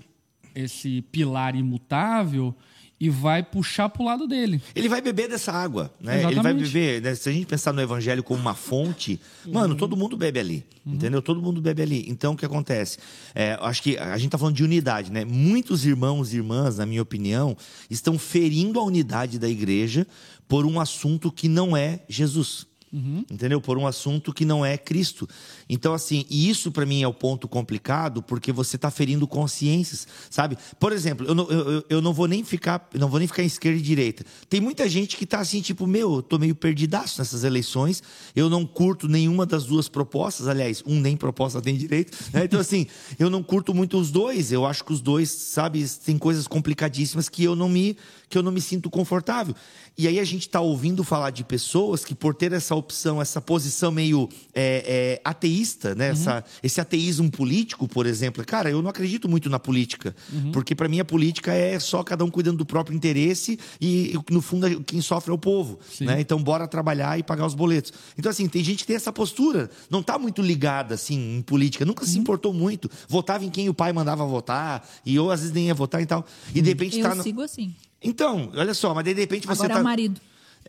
[0.55, 2.55] esse pilar imutável
[3.01, 4.61] e vai puxar para o lado dele.
[4.75, 6.17] Ele vai beber dessa água, né?
[6.17, 6.71] Ele vai Exatamente.
[6.71, 7.15] beber, né?
[7.15, 11.19] Se a gente pensar no evangelho como uma fonte, mano, todo mundo bebe ali, entendeu?
[11.19, 12.05] Todo mundo bebe ali.
[12.07, 12.99] Então, o que acontece?
[13.33, 15.25] É, acho que a gente tá falando de unidade, né?
[15.25, 17.57] Muitos irmãos e irmãs, na minha opinião,
[17.89, 20.05] estão ferindo a unidade da igreja
[20.47, 22.67] por um assunto que não é Jesus.
[22.93, 23.61] Entendeu?
[23.61, 25.27] Por um assunto que não é Cristo.
[25.69, 30.05] Então, assim, e isso para mim é o ponto complicado, porque você está ferindo consciências,
[30.29, 30.57] sabe?
[30.77, 33.45] Por exemplo, eu não, eu, eu- não vou nem ficar, não vou nem ficar em
[33.45, 34.25] esquerda e direita.
[34.49, 38.03] Tem muita gente que tá assim, tipo, meu, eu tô meio perdidaço nessas eleições,
[38.35, 42.43] eu não curto nenhuma das duas propostas, aliás, um nem proposta tem direito, né?
[42.43, 46.17] Então, assim, eu não curto muito os dois, eu acho que os dois, sabe, tem
[46.17, 47.95] coisas complicadíssimas que eu não me,
[48.27, 49.55] que eu não me sinto confortável.
[49.97, 53.39] E aí a gente está ouvindo falar de pessoas que, por ter essa opção, essa
[53.39, 56.09] posição meio é, é, ateísta, né?
[56.09, 58.43] Essa, esse ateísmo político, por exemplo.
[58.45, 60.13] Cara, eu não acredito muito na política.
[60.51, 64.41] Porque, para mim, a política é só cada um cuidando do próprio interesse e, no
[64.41, 65.79] fundo, quem sofre é o povo.
[65.89, 66.05] Sim.
[66.05, 66.19] Né?
[66.19, 67.93] Então, bora trabalhar e pagar os boletos.
[68.17, 69.69] Então, assim, tem gente que tem essa postura.
[69.89, 71.85] Não está muito ligada, assim, em política.
[71.85, 72.89] Nunca se importou muito.
[73.07, 74.87] Votava em quem o pai mandava votar.
[75.05, 76.25] E eu, às vezes, nem ia votar e tal.
[76.53, 77.15] E, de repente, Eu tá...
[77.15, 77.73] no- sigo assim.
[78.03, 79.79] Então, olha só, mas de repente você Agora tá...
[79.79, 80.19] é o marido.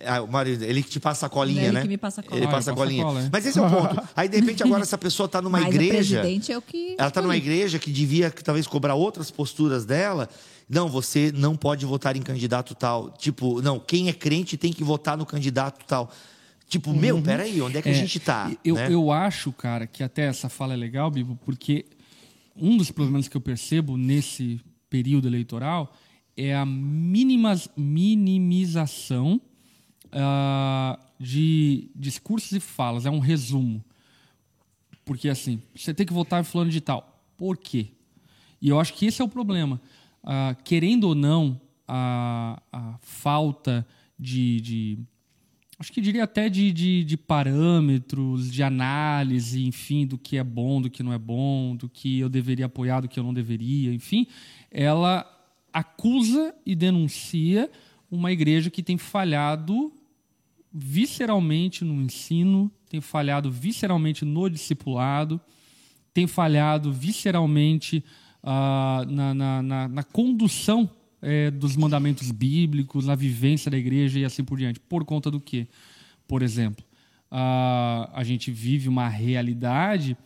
[0.05, 1.83] Ah, o marido, ele que te passa a colinha, Ele né?
[1.83, 2.37] que me passa a.
[2.37, 3.05] Ele Ah, passa a ele passa a colinha.
[3.05, 3.29] cola, é.
[3.33, 4.03] Mas esse é o ponto.
[4.17, 6.19] Aí, de repente, agora essa pessoa tá numa Mas igreja.
[6.19, 6.97] o presidente é o que.
[6.99, 10.29] Ela tá numa igreja que devia que, talvez cobrar outras posturas dela.
[10.69, 13.11] Não, você não pode votar em candidato tal.
[13.11, 16.11] Tipo, não, quem é crente tem que votar no candidato tal.
[16.69, 18.51] Tipo, meu, peraí, onde é que a É, gente tá?
[18.65, 18.89] Eu, né?
[18.91, 21.85] eu acho, cara, que até essa fala é legal, Bibo, porque
[22.57, 25.93] um dos problemas que eu percebo nesse período eleitoral
[26.35, 29.39] é a minimas, minimização
[30.13, 33.07] ah, de discursos e falas.
[33.07, 33.85] É um resumo.
[35.05, 37.25] Porque, assim, você tem que votar em fulano de tal.
[37.37, 37.89] Por quê?
[38.61, 39.81] E eu acho que esse é o problema.
[40.23, 43.87] Ah, querendo ou não, a, a falta
[44.19, 44.99] de, de-
[45.79, 50.81] Acho que diria até de, de, de parâmetros, de análise, enfim, do que é bom,
[50.81, 53.93] do que não é bom, do que eu deveria apoiar, do que eu não deveria,
[53.93, 54.29] enfim,
[54.71, 55.27] ela
[55.73, 57.69] acusa e denuncia
[58.09, 59.93] uma igreja que tem falhado
[60.73, 65.41] visceralmente no ensino, tem falhado visceralmente no discipulado,
[66.15, 68.05] tem falhado visceralmente
[68.43, 74.25] ah, na, na, na, na condução eh, dos mandamentos bíblicos, na vivência da igreja e
[74.25, 74.81] assim por diante.
[74.81, 75.69] Por conta do quê?
[76.27, 76.85] Por exemplo,
[77.31, 80.17] ah, a gente vive uma realidade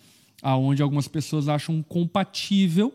[0.43, 2.95] onde algumas pessoas acham compatível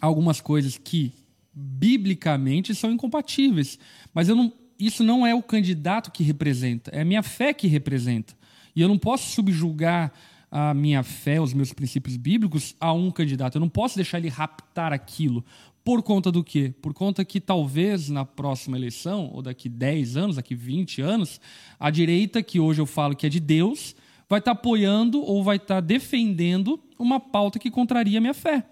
[0.00, 1.12] algumas coisas que
[1.52, 3.78] biblicamente são incompatíveis.
[4.14, 7.66] Mas eu não, isso não é o candidato que representa, é a minha fé que
[7.66, 8.34] representa.
[8.74, 10.12] E eu não posso subjugar
[10.50, 13.56] a minha fé, os meus princípios bíblicos a um candidato.
[13.56, 15.44] Eu não posso deixar ele raptar aquilo.
[15.84, 16.74] Por conta do quê?
[16.82, 21.40] Por conta que talvez na próxima eleição, ou daqui 10 anos, daqui 20 anos,
[21.78, 23.94] a direita, que hoje eu falo que é de Deus,
[24.28, 28.66] vai estar apoiando ou vai estar defendendo uma pauta que contraria a minha fé.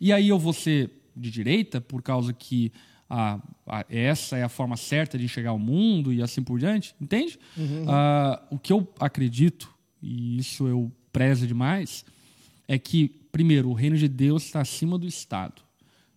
[0.00, 2.72] E aí eu vou ser de direita, por causa que
[3.14, 6.96] a, a, essa é a forma certa de enxergar o mundo e assim por diante,
[7.00, 7.38] entende?
[7.56, 7.84] Uhum.
[7.84, 9.72] Uh, o que eu acredito,
[10.02, 12.04] e isso eu prezo demais,
[12.66, 15.62] é que, primeiro, o reino de Deus está acima do Estado.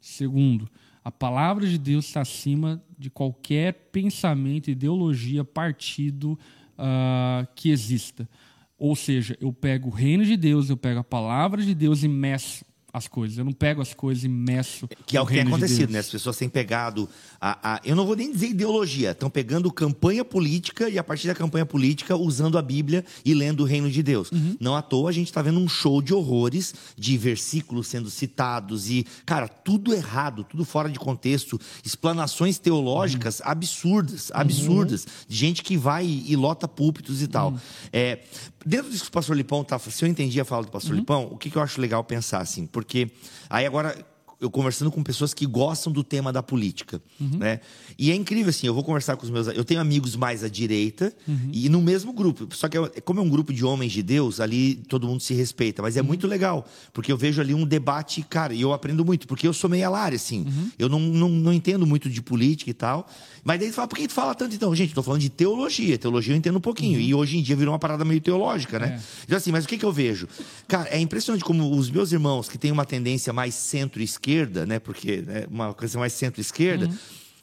[0.02, 0.68] Segundo,
[1.04, 6.32] a palavra de Deus está acima de qualquer pensamento, ideologia, partido
[6.80, 8.28] uh, que exista.
[8.76, 12.08] Ou seja, eu pego o reino de Deus, eu pego a palavra de Deus e
[12.08, 13.38] meço as coisas.
[13.38, 14.88] Eu não pego as coisas e meço.
[15.06, 16.00] Que é o que tem acontecido, de né?
[16.00, 17.08] As pessoas têm pegado.
[17.40, 21.28] A, a, eu não vou nem dizer ideologia, estão pegando campanha política e a partir
[21.28, 24.32] da campanha política usando a Bíblia e lendo o reino de Deus.
[24.32, 24.56] Uhum.
[24.60, 28.90] Não à toa a gente está vendo um show de horrores, de versículos sendo citados
[28.90, 33.46] e, cara, tudo errado, tudo fora de contexto, explanações teológicas uhum.
[33.48, 35.12] absurdas, absurdas, uhum.
[35.28, 37.52] de gente que vai e, e lota púlpitos e tal.
[37.52, 37.60] Uhum.
[37.92, 38.20] É,
[38.66, 41.00] dentro disso que o pastor Lipão tá, se eu entendi a fala do pastor uhum.
[41.00, 43.10] Lipão, o que, que eu acho legal pensar assim, porque
[43.50, 43.98] aí agora
[44.40, 47.40] eu conversando com pessoas que gostam do tema da política, uhum.
[47.40, 47.60] né?
[47.98, 50.50] E é incrível assim, eu vou conversar com os meus, eu tenho amigos mais à
[50.50, 51.50] direita uhum.
[51.52, 54.40] e no mesmo grupo, só que é, como é um grupo de homens de Deus,
[54.40, 56.08] ali todo mundo se respeita, mas é uhum.
[56.08, 59.54] muito legal, porque eu vejo ali um debate, cara, e eu aprendo muito, porque eu
[59.54, 60.42] sou meio alário assim.
[60.42, 60.72] Uhum.
[60.78, 63.08] Eu não, não, não entendo muito de política e tal.
[63.44, 64.76] Mas daí tu fala, por que tu fala tanto então?
[64.76, 65.98] Gente, tô falando de teologia.
[65.98, 67.00] Teologia eu entendo um pouquinho.
[67.00, 67.06] Uhum.
[67.06, 69.00] E hoje em dia virou uma parada meio teológica, né?
[69.00, 69.24] É.
[69.24, 70.28] Então, assim, mas o que, que eu vejo?
[70.68, 74.80] Cara, é impressionante como os meus irmãos que têm uma tendência mais centro-esquerda, né?
[74.80, 76.90] Porque é uma coisa mais centro-esquerda.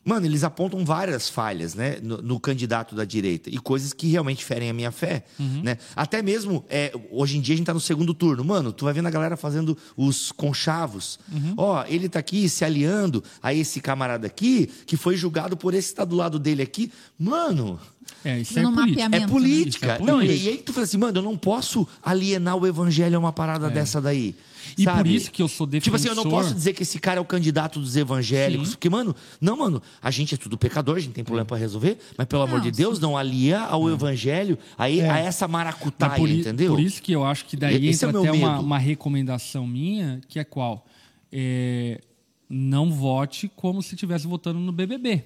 [0.05, 4.45] Mano, eles apontam várias falhas, né, no, no, candidato da direita e coisas que realmente
[4.45, 5.63] ferem a minha fé, uhum.
[5.63, 5.79] né?
[5.97, 8.73] Até mesmo é, hoje em dia a gente tá no segundo turno, mano.
[8.73, 11.19] Tu vai vendo a galera fazendo os conchavos.
[11.33, 11.55] Uhum.
[11.57, 15.91] Ó, ele tá aqui se aliando a esse camarada aqui que foi julgado por esse
[15.91, 17.81] que tá do lado dele aqui, mano.
[18.25, 19.03] É, isso é, política.
[19.03, 19.87] é política.
[19.87, 19.99] É política.
[20.01, 23.33] Não, e aí tu fala assim, mano, eu não posso alienar o evangelho a uma
[23.33, 23.71] parada é.
[23.71, 24.35] dessa daí.
[24.77, 24.99] E sabe?
[24.99, 25.85] por isso que eu sou defensor...
[25.85, 28.69] Tipo assim, eu não posso dizer que esse cara é o candidato dos evangélicos.
[28.69, 28.75] Sim.
[28.75, 31.99] Porque, mano, não, mano, a gente é tudo pecador, a gente tem problema para resolver,
[32.17, 33.03] mas pelo não, amor de Deus, sim.
[33.03, 35.11] não alia ao evangelho, aí, é.
[35.11, 36.73] a essa maracutaia, por, entendeu?
[36.73, 40.21] Por isso que eu acho que daí esse entra é até uma, uma, recomendação minha,
[40.29, 40.87] que é qual?
[41.31, 42.01] É,
[42.49, 45.25] não vote como se estivesse votando no BBB.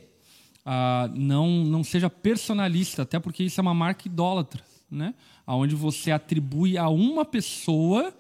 [0.65, 5.15] Ah, não, não seja personalista, até porque isso é uma marca idólatra, né?
[5.47, 8.13] Onde você atribui a uma pessoa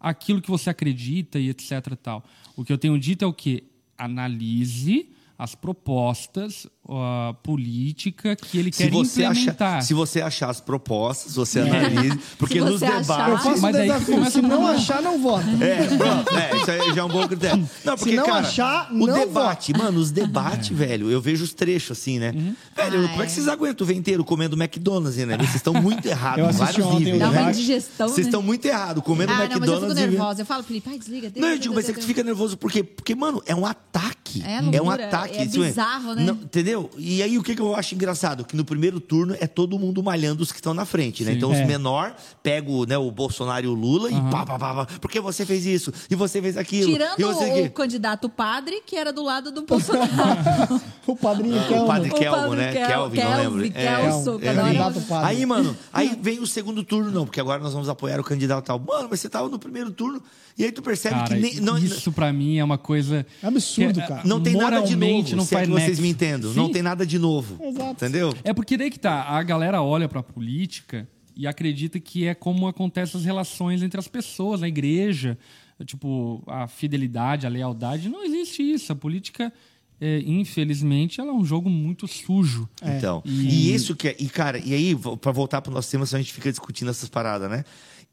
[0.00, 1.94] aquilo que você acredita e etc.
[2.02, 2.24] Tal.
[2.56, 3.64] O que eu tenho dito é o que?
[3.96, 9.68] Analise as propostas, a política que ele se quer você implementar.
[9.76, 11.62] Achar, se você achar as propostas, você é.
[11.62, 13.08] analise, porque nos debates...
[13.08, 15.46] Eu faço mas desafio, se não achar, não vota.
[15.60, 17.68] É, pronto, é, isso aí já é um bom critério.
[17.84, 19.84] Não, porque, se não cara, achar, o não debate, vota.
[19.84, 22.32] mano, os debates, velho, eu vejo os trechos assim, né?
[22.34, 22.54] Uhum.
[22.76, 25.36] Velho, ah, como é que vocês aguentam o vento inteiro comendo McDonald's, né?
[25.36, 27.18] Vocês estão muito errados em vários ontem, níveis.
[27.18, 28.46] Dá uma indigestão, Vocês estão né?
[28.46, 29.70] muito errados, comendo ah, McDonald's...
[29.70, 30.42] Não, mas eu fico nervosa.
[30.42, 31.32] Eu falo, Felipe, ai, desliga.
[31.36, 32.82] Não, eu digo, mas é que tu fica nervoso por quê?
[32.82, 34.42] Porque, mano, é um ataque.
[34.44, 35.38] É um ataque.
[35.38, 36.24] É bizarro né?
[36.24, 36.79] Não, entendeu?
[36.96, 38.44] E aí o que, que eu acho engraçado?
[38.44, 41.32] Que no primeiro turno é todo mundo malhando os que estão na frente, né?
[41.32, 41.60] Sim, então é.
[41.60, 44.28] os menor pegam né, o Bolsonaro e o Lula uhum.
[44.28, 45.92] e pá, pá, pá, pá, porque você fez isso?
[46.08, 46.92] E você fez aquilo?
[46.92, 50.80] Tirando o, o candidato padre, que era do lado do Bolsonaro.
[51.06, 51.84] o padrinho Kelvin.
[51.84, 52.72] O padre Kelvin, né?
[52.72, 53.72] Kel, Kelvin, Kelvin, não lembro.
[53.72, 57.88] Kelso, é, é, Aí, mano, aí vem o segundo turno, não, porque agora nós vamos
[57.88, 58.78] apoiar o candidato tal.
[58.78, 60.22] Mano, mas você tava no primeiro turno
[60.60, 63.98] e aí tu percebe cara, que nem, não, isso para mim é uma coisa absurdo,
[64.00, 64.22] é, cara.
[64.24, 66.52] Não tem nada de novo, não faz é vocês me entendem.
[66.62, 67.62] Não tem nada de novo.
[67.62, 67.92] Exato.
[67.92, 68.34] Entendeu?
[68.44, 72.34] É porque daí que tá, a galera olha para a política e acredita que é
[72.34, 75.38] como acontecem as relações entre as pessoas na igreja,
[75.84, 78.92] tipo, a fidelidade, a lealdade, não existe isso.
[78.92, 79.52] A política
[80.00, 82.68] é, infelizmente, ela é um jogo muito sujo.
[82.80, 82.96] É.
[82.96, 83.30] Então, e...
[83.30, 83.74] e...
[83.74, 86.32] isso que é, e cara, e aí para voltar para o nosso tema, a gente
[86.32, 87.64] fica discutindo essas paradas, né?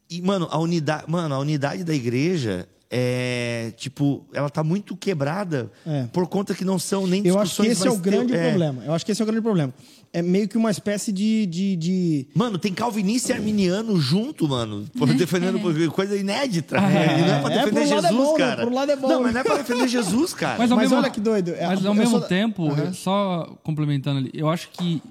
[0.09, 5.69] E, mano, a unidade, mano, a unidade da igreja é, tipo, ela tá muito quebrada
[5.85, 6.05] é.
[6.13, 8.49] por conta que não são nem Eu acho que esse é o grande é.
[8.49, 8.83] problema.
[8.85, 9.73] Eu acho que esse é o grande problema.
[10.13, 11.45] É meio que uma espécie de.
[11.47, 12.27] de, de...
[12.33, 14.85] Mano, tem calvinista e arminiano junto, mano.
[15.17, 15.59] Defendendo
[15.91, 16.77] coisa inédita.
[16.87, 18.63] É, não é pra defender é, Jesus, bom, cara.
[18.63, 19.07] Por lado é bom.
[19.07, 20.57] Não, mas não é pra defender Jesus, cara.
[20.57, 21.53] Mas, mas mesmo, olha que doido.
[21.59, 22.27] Mas ao mesmo sou...
[22.27, 22.93] tempo, uhum.
[22.93, 25.01] só complementando ali, eu acho que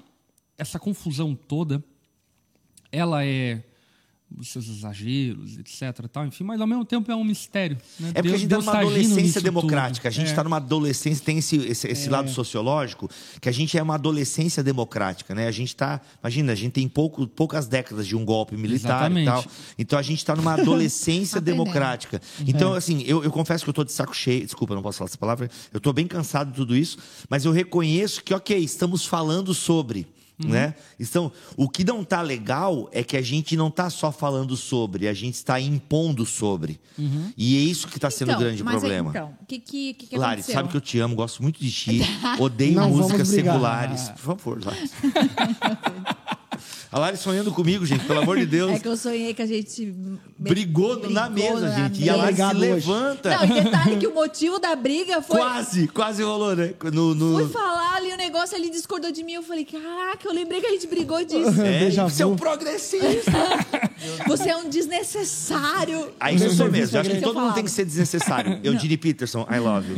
[0.57, 1.81] essa confusão toda,
[2.91, 3.61] ela é
[4.35, 6.05] os seus exageros, etc.
[6.11, 7.77] Tal, enfim, mas ao mesmo tempo é um mistério.
[7.99, 8.09] Né?
[8.09, 10.07] É porque a gente está Deus numa tá adolescência democrática.
[10.07, 10.17] A tudo.
[10.17, 10.31] gente É.
[10.31, 13.09] está numa adolescência, tem esse, esse, esse lado sociológico,
[13.39, 15.47] que a gente é uma adolescência democrática, né?
[15.47, 19.21] A gente está, imagina, a gente tem pouco, poucas décadas de um golpe militar e
[19.21, 19.25] Exatamente.
[19.25, 19.45] tal.
[19.77, 22.21] Então a gente está numa adolescência democrática.
[22.45, 24.43] Então, assim, eu, eu confesso que eu estou de saco cheio.
[24.43, 25.49] Desculpa, não posso falar essa palavra.
[25.71, 26.97] Eu estou bem cansado de tudo isso,
[27.29, 30.16] mas eu reconheço que, ok, estamos falando sobre.
[30.43, 30.49] Uhum.
[30.51, 30.75] Né?
[30.99, 35.07] Então, o que não tá legal é que a gente não tá só falando sobre,
[35.07, 36.79] a gente está impondo sobre.
[36.97, 37.31] Uhum.
[37.35, 39.09] E é isso que está sendo o Então, grande mas aí, problema.
[39.09, 40.53] então, o que, que, que, que Lari, aconteceu?
[40.53, 42.01] sabe que eu te amo, gosto muito de ti.
[42.39, 43.53] Odeio Não músicas brigar.
[43.55, 44.09] seculares.
[44.09, 44.91] Por favor, Lari.
[46.91, 48.71] A Lari sonhando comigo, gente, pelo amor de Deus.
[48.71, 49.93] É que eu sonhei que a gente
[50.37, 52.03] Brigou, na brigou mesa, na gente.
[52.03, 53.29] E a Lari se levanta.
[53.37, 55.37] Não, e detalhe que o motivo da briga foi...
[55.37, 56.73] Quase, quase rolou, né?
[56.93, 59.33] No, no- Fui falar ali o negócio, ele discordou de mim.
[59.33, 61.37] Eu falei, caraca, eu lembrei que a gente brigou disso.
[61.67, 63.31] É, você é um progressista.
[64.27, 66.13] Você é um desnecessário.
[66.19, 66.97] Aí isso eu sou Serviço mesmo.
[66.97, 68.59] Eu acho que todo mundo tem que ser desnecessário.
[68.63, 69.97] Eu, Dini Peterson, I love you.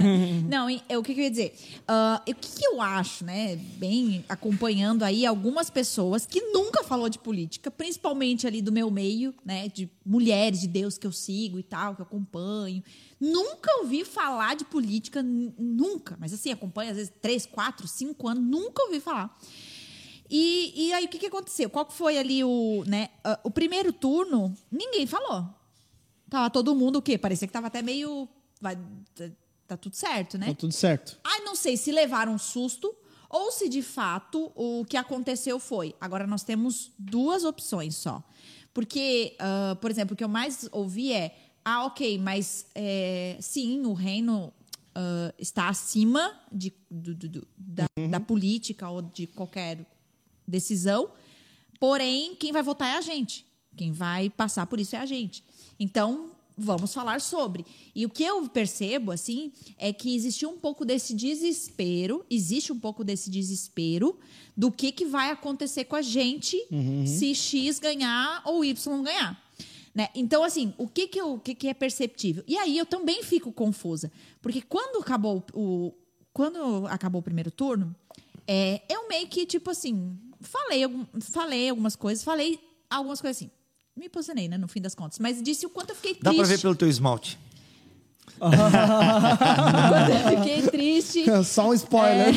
[0.49, 1.53] Não, e- é, o que, que eu ia dizer?
[1.85, 3.57] Ah, o que, que eu acho, né?
[3.77, 9.33] Bem acompanhando aí algumas pessoas que nunca falou de política, principalmente ali do meu meio,
[9.43, 9.67] né?
[9.67, 12.83] De mulheres de Deus que eu sigo e tal, que eu acompanho.
[13.19, 16.17] Nunca ouvi falar de política, nunca.
[16.19, 19.37] Mas assim, acompanho às vezes três, quatro, cinco anos, nunca ouvi falar.
[20.29, 21.69] E, e aí, o que, que aconteceu?
[21.69, 23.09] Qual que foi ali o, né?
[23.43, 25.49] o primeiro turno, ninguém falou.
[26.29, 27.17] Tava todo mundo o quê?
[27.17, 28.29] Parecia que tava até meio.
[28.61, 28.77] Vai,
[29.15, 29.29] tá,
[29.67, 30.47] tá tudo certo, né?
[30.47, 31.19] Tá tudo certo.
[31.23, 32.95] Ai, não sei se levaram um susto
[33.29, 35.95] ou se de fato o que aconteceu foi.
[36.01, 38.23] Agora nós temos duas opções só.
[38.73, 43.85] Porque, ah, por exemplo, o que eu mais ouvi é: ah, ok, mas é, sim,
[43.85, 44.53] o reino
[44.95, 49.85] ah, está acima de, do- do- do- da, da política ou de qualquer
[50.47, 51.11] decisão,
[51.79, 53.45] porém, quem vai votar é a gente.
[53.77, 55.43] Quem vai passar por isso é a gente.
[55.79, 57.65] Então, vamos falar sobre.
[57.95, 62.79] E o que eu percebo, assim, é que existe um pouco desse desespero, existe um
[62.79, 64.17] pouco desse desespero
[64.55, 66.57] do que, que vai acontecer com a gente
[67.05, 69.49] se X ganhar ou Y ganhar.
[69.93, 70.07] Né?
[70.13, 72.43] Então, assim, o que que, eu, o que que é perceptível?
[72.47, 74.11] E aí eu também fico confusa.
[74.41, 75.93] Porque quando acabou o,
[76.31, 77.95] quando acabou o primeiro turno,
[78.47, 80.83] é, eu meio que, tipo assim, falei,
[81.19, 83.51] falei algumas coisas, falei algumas coisas assim.
[83.99, 85.19] Me posicionei, né, no fim das contas.
[85.19, 86.37] Mas disse o quanto eu fiquei Dá triste.
[86.37, 87.37] pra ver pelo teu esmalte.
[88.39, 88.61] O quanto
[90.11, 91.25] eu fiquei triste.
[91.43, 92.33] Só um spoiler.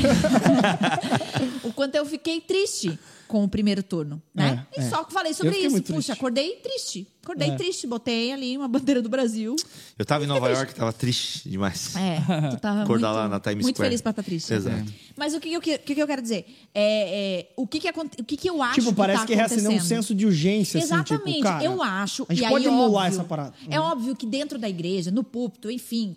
[1.63, 2.99] o quanto eu fiquei triste
[3.33, 4.67] com o primeiro turno, né?
[4.77, 4.91] É, e é.
[4.91, 5.71] só que falei sobre isso.
[5.71, 6.13] muito Puxa, triste.
[6.13, 7.09] acordei triste.
[7.23, 7.57] Acordei É.
[7.57, 7.87] triste.
[7.87, 9.57] Botei ali uma bandeira do Brasil.
[9.99, 11.97] Eu tava em Nova York, tava triste demais.
[11.97, 13.89] É, tu tava Acordar muito, lá na Times muito Square.
[13.89, 14.53] feliz pra estar triste.
[14.53, 14.93] Exato.
[15.17, 16.45] Mas o que, que, eu, que, que que eu quero dizer?
[16.75, 19.35] É, é, o que, que, aconte- o que, que eu acho tipo, parece tá que
[19.35, 22.27] reacendeu um senso de urgência, Exatamente, assim, tipo, cara, eu acho.
[22.29, 23.55] A gente e pode aí, emular óbvio, essa parada.
[23.71, 26.15] É óbvio que dentro da igreja, no púlpito, enfim,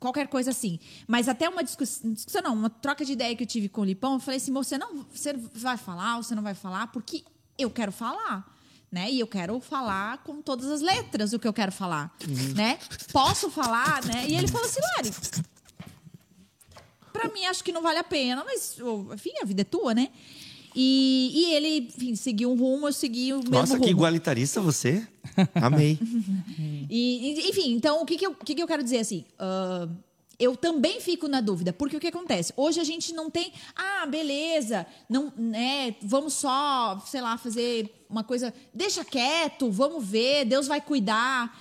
[0.00, 0.80] qualquer coisa assim.
[1.06, 3.84] Mas até uma discussão, discussão não, uma troca de ideia que eu tive com o
[3.84, 6.86] Lipão, eu falei assim, você não, você vai falar ou você não vai falar?
[6.88, 7.22] Porque
[7.58, 8.56] eu quero falar.
[8.90, 9.08] Né?
[9.12, 12.54] E eu quero falar com todas as letras o que eu quero falar, Uhum.
[12.54, 12.76] né?
[13.12, 14.26] Posso falar, né?
[14.28, 15.10] E ele falou assim, Lari,
[17.12, 18.76] Pra mim, acho que não vale a pena, mas,
[19.12, 20.08] enfim, a vida é tua, né?
[20.74, 23.84] E, e ele, enfim, seguiu um rumo, eu segui o mesmo Nossa, rumo.
[23.84, 25.06] que igualitarista você.
[25.54, 25.98] Amei.
[26.92, 29.24] E, enfim, então, o que, que, eu, que, que eu quero dizer assim?
[29.38, 29.88] ah,
[30.40, 32.50] eu também fico na dúvida, porque o que acontece?
[32.56, 38.24] Hoje a gente não tem, ah, beleza, não, né, vamos só, sei lá, fazer uma
[38.24, 41.54] coisa, deixa quieto, vamos ver, Deus vai cuidar.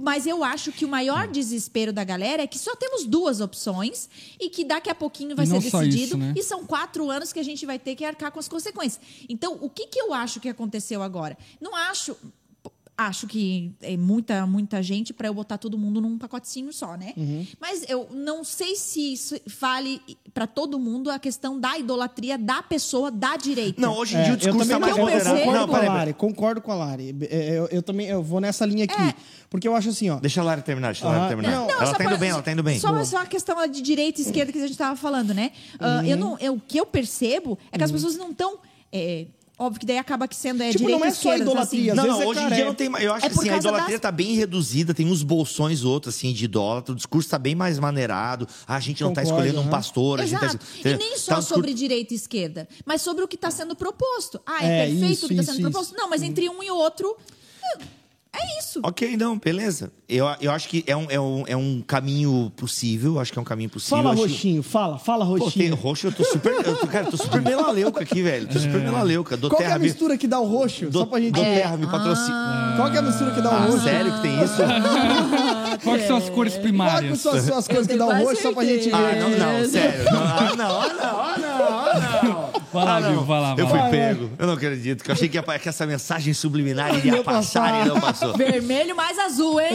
[0.00, 4.08] Mas eu acho que o maior desespero da galera é que só temos duas opções
[4.40, 5.96] e que daqui a pouquinho vai ser decidido.
[5.96, 6.34] isso, né?
[6.36, 9.00] E são quatro anos que a gente vai ter que arcar com as consequências.
[9.28, 11.36] Então, o que, que eu acho que aconteceu agora?
[11.60, 12.16] Não acho.
[13.06, 17.14] Acho que é muita, muita gente para eu botar todo mundo num pacotinho só, né?
[17.16, 17.46] Uhum.
[17.58, 20.02] Mas eu não sei se isso vale
[20.34, 23.80] para todo mundo a questão da idolatria da pessoa da direita.
[23.80, 25.30] Não, hoje em É, dia o eu discurso também tá mais moderado.
[25.36, 25.94] percebo- Não, concordo com a.
[25.94, 27.16] Lari, concordo com a Lari.
[27.30, 29.00] É, Eu, eu também eu vou nessa linha aqui.
[29.00, 29.14] É.
[29.48, 30.20] Porque eu acho assim, ó.
[30.20, 31.50] Deixa a Lara terminar, deixa a Lara Aham, terminar.
[31.52, 31.66] não.
[31.68, 32.78] Não, ela tá indo pra- bem, ela tá indo bem.
[32.78, 33.04] Só, Boa.
[33.04, 35.52] só a questão de direita e esquerda que a gente estava falando, né?
[35.78, 36.04] Ah, Uhum.
[36.04, 38.58] eu não, eu, o que eu percebo é que as pessoas não estão.
[39.60, 41.42] Óbvio que daí acaba que sendo é, Tipo, direita não é só esquerda.
[41.50, 42.00] idolatria, assim.
[42.00, 43.04] Não, não, é hoje em dia é- não tem mais.
[43.04, 46.14] Eu acho É que assim, a idolatria das- tá bem reduzida, tem uns bolsões outros,
[46.16, 48.48] assim, de idólatra, o discurso tá bem mais maneirado.
[48.66, 49.70] Ah, a gente não tá Concordo, escolhendo um aham.
[49.70, 50.58] pastor, a gente Exato.
[50.82, 50.88] tá.
[50.90, 53.76] E nem só tá um sobre direita e esquerda, mas sobre o que está sendo
[53.76, 54.40] proposto.
[54.46, 55.70] Ah, é, É, perfeito isso, o que está isso, sendo isso.
[55.70, 55.94] proposto?
[55.96, 57.14] Não, mas entre um e outro.
[58.32, 58.80] É isso.
[58.84, 59.90] Ok, não, beleza.
[60.08, 63.18] Eu, eu acho que é um, é, um, é um caminho possível.
[63.18, 63.96] Acho que é um caminho possível.
[63.98, 65.40] Fala, acho roxinho, fala, fala, Pô, tem
[65.70, 65.74] roxinho.
[65.74, 66.52] roxo, eu tô super.
[66.64, 68.46] Eu tô, cara, eu tô super melaleuca aqui, velho.
[68.46, 69.36] Tô super melaleuca.
[69.36, 70.86] Do Qual que é terra a me- mistura que dá o roxo?
[70.86, 71.56] Do, Só pra gente do ver.
[71.56, 72.74] terra me patrocina.
[72.76, 73.84] Qual que é a mistura que dá o Ah, roxo?
[73.84, 74.54] sério que tem isso?
[75.82, 77.18] Quais são as cores Qual que primárias?
[77.20, 78.94] são as, as coisas que dá o roxo só pra gente ver?
[78.94, 80.04] Ah, não, não, sério.
[80.04, 82.49] Não, ah, não, ah, não, ah, não, ah, não.
[82.72, 83.78] Vai lá, Ah, vai lá, Eu fui.
[83.78, 83.90] Vai, vai.
[83.90, 84.30] pego.
[84.38, 85.02] Eu não acredito.
[85.02, 87.86] Que eu achei que, ia, que essa mensagem subliminar iria Ia passar passar.
[87.86, 88.36] e não passou.
[88.36, 89.68] Vermelho mais azul, hein?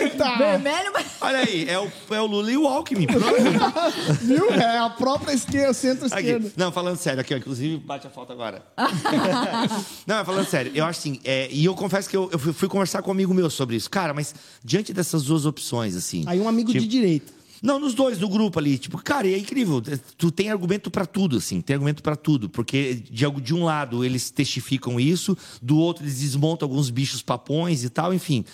[0.00, 0.36] Eita!
[0.36, 1.06] Vermelho mais.
[1.20, 3.06] Olha aí, é o, é o Lula e o Alckmin.
[4.22, 4.50] Viu?
[4.52, 6.52] É a própria esquerda, centro-esquerda.
[6.56, 8.62] Não, falando sério, aqui, ó, inclusive bate a falta agora.
[10.06, 12.68] não, falando sério, eu acho assim, é, e eu confesso que eu, eu fui, fui
[12.68, 13.90] conversar com um amigo meu sobre isso.
[13.90, 16.24] Cara, mas diante dessas duas opções, assim.
[16.26, 17.32] Aí um amigo tipo, de direita.
[17.62, 18.78] Não, nos dois, no grupo ali.
[18.78, 19.82] Tipo, cara, é incrível.
[20.16, 21.60] Tu tem argumento pra tudo, assim.
[21.60, 22.48] Tem argumento pra tudo.
[22.48, 27.84] Porque de, de um lado eles testificam isso, do outro eles desmontam alguns bichos papões
[27.84, 28.44] e tal, enfim.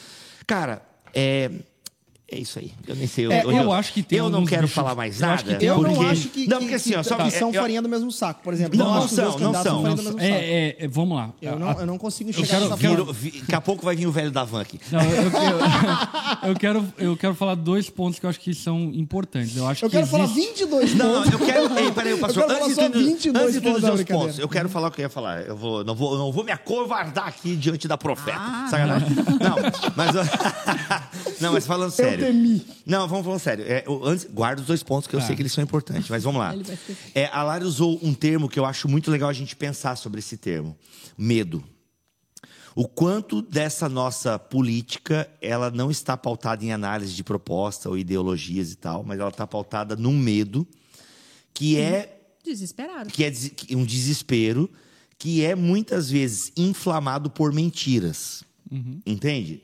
[0.46, 0.82] Cara,
[1.14, 1.50] é.
[2.34, 2.72] É isso aí.
[2.88, 3.26] Eu nem sei.
[3.30, 5.34] É, onde eu acho que tem Eu não quero bichos- falar mais eu nada.
[5.34, 7.16] acho que tem Eu Porque- não acho que, Não, que- porque assim, ó, que- só-
[7.16, 8.78] que são eu- farinha do mesmo saco, por exemplo.
[8.78, 9.82] Não, eu não dois são, não são.
[9.82, 10.18] mesmo saco.
[10.18, 11.30] É, é, é, vamos lá.
[11.42, 13.94] Eu não, eu não consigo Eu chegar quero- nessa quero- vi- Daqui a pouco vai
[13.94, 14.80] vir o velho da van aqui.
[14.90, 15.08] Não, eu,
[16.42, 19.54] eu- eu quero, eu quero falar dois pontos que eu acho que são importantes.
[19.54, 21.32] Eu acho Eu que quero falar existe- 22 Não, pontos.
[21.32, 21.78] eu quero.
[21.78, 22.42] Ei, peraí, pastor.
[22.44, 24.24] Eu quero falar Antes só de tudo- 22 antes de pontos todos da os brincadeira.
[24.26, 25.42] pontos, eu quero falar o que eu ia falar.
[25.42, 28.38] Eu vou, não, vou, não vou me acovardar aqui diante da profeta.
[28.40, 29.08] Ah, Sacanagem.
[29.10, 29.56] Não,
[29.94, 30.12] mas.
[31.40, 32.21] não, mas falando sério.
[32.26, 32.66] Temi.
[32.86, 33.64] Não, vamos falando sério.
[33.66, 35.26] É, eu- antes, guarda os dois pontos que eu Tá.
[35.26, 36.54] sei que eles são importantes, mas vamos lá.
[37.14, 40.18] É, a Lara usou um termo que eu acho muito legal a gente pensar sobre
[40.20, 40.76] esse termo:
[41.16, 41.62] medo.
[42.74, 48.72] O quanto dessa nossa política ela não está pautada em análise de proposta ou ideologias
[48.72, 50.66] e tal, mas ela está pautada num medo
[51.52, 53.10] que é Desesperado.
[53.10, 53.32] que é
[53.76, 54.70] um desespero
[55.18, 58.42] que é muitas vezes inflamado por mentiras.
[59.04, 59.62] Entende?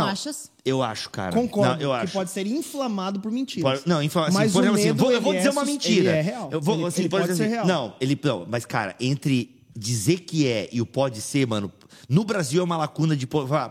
[0.00, 0.50] Tu achas?
[0.64, 1.32] Eu acho, cara.
[1.32, 1.74] Concordo.
[1.74, 2.12] Não, eu que acho.
[2.12, 3.78] pode ser inflamado por mentiras.
[3.80, 5.52] Pode- não, infla- assim, Mas por o exemplo, assim, vou- eu vou ele dizer é
[5.52, 6.10] uma mentira.
[6.10, 6.48] ele é real.
[6.52, 7.66] Eu vou, Ele- assim, ele pode exemplo, ser real.
[7.66, 11.72] Não, ele não, mas cara, entre dizer que é e o pode ser, mano,
[12.08, 13.26] no Brasil é uma lacuna de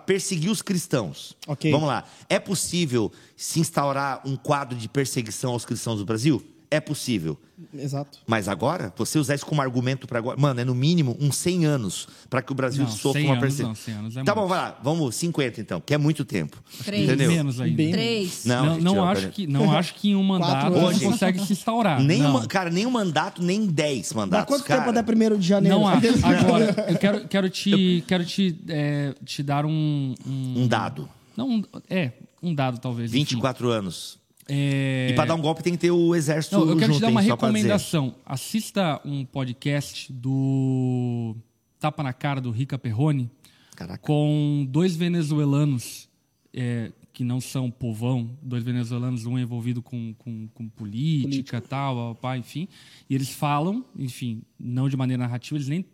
[0.05, 1.35] perseguir os cristãos.
[1.47, 1.71] Ok.
[1.71, 2.03] Vamos lá.
[2.27, 6.43] É possível se instaurar um quadro de perseguição aos cristãos do Brasil?
[6.73, 7.37] É possível.
[7.77, 8.17] Exato.
[8.25, 10.39] Mas agora, você usar isso como argumento para agora.
[10.39, 13.33] Mano, é no mínimo uns 100 anos para que o Brasil Não, sofra 100 uma
[13.33, 13.67] anos perseguição.
[13.67, 14.41] não, 100 anos é tá muito.
[14.43, 14.79] bom, vai lá.
[14.81, 16.57] Vamos 50 então, que é muito tempo.
[16.85, 17.03] Três.
[17.03, 17.29] Entendeu?
[17.29, 17.75] Menos ainda.
[17.75, 18.45] Bem- Três.
[18.45, 21.51] Não, Não, gente, não acho que, não acho que em um mandato você consegue se
[21.53, 22.01] instaurar.
[22.01, 24.47] Nem uma- cara, nem um mandato, nem 10 Dá mandatos.
[24.47, 24.81] quanto cara.
[24.85, 25.77] tempo até 1 de janeiro?
[25.77, 26.07] Não acho.
[26.25, 30.61] Agora, eu quero, quero te, quero te, é, te dar um, um.
[30.63, 31.07] Um dado.
[31.35, 33.11] Não, é, um dado talvez.
[33.11, 33.19] enfim.
[33.35, 34.20] 24 anos.
[34.53, 35.09] É...
[35.11, 37.01] E para dar um golpe tem que ter o exército Não, eu quero junto, te
[37.01, 37.31] dar hein, uma dizer.
[37.33, 38.15] recomendação.
[38.25, 41.35] Assista um podcast do
[41.79, 43.29] Tapa na Cara do Rica Perrone
[43.75, 43.99] Caraca.
[44.05, 46.09] com dois venezuelanos
[46.53, 52.37] é, que não são povão, dois venezuelanos, um envolvido com, com, com política, tal, pá,
[52.37, 52.67] enfim.
[53.09, 55.85] E eles falam, enfim, não de maneira narrativa, eles nem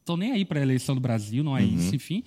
[0.00, 1.74] estão nem aí para a eleição do Brasil, não é Uhum.
[1.74, 2.22] isso, enfim.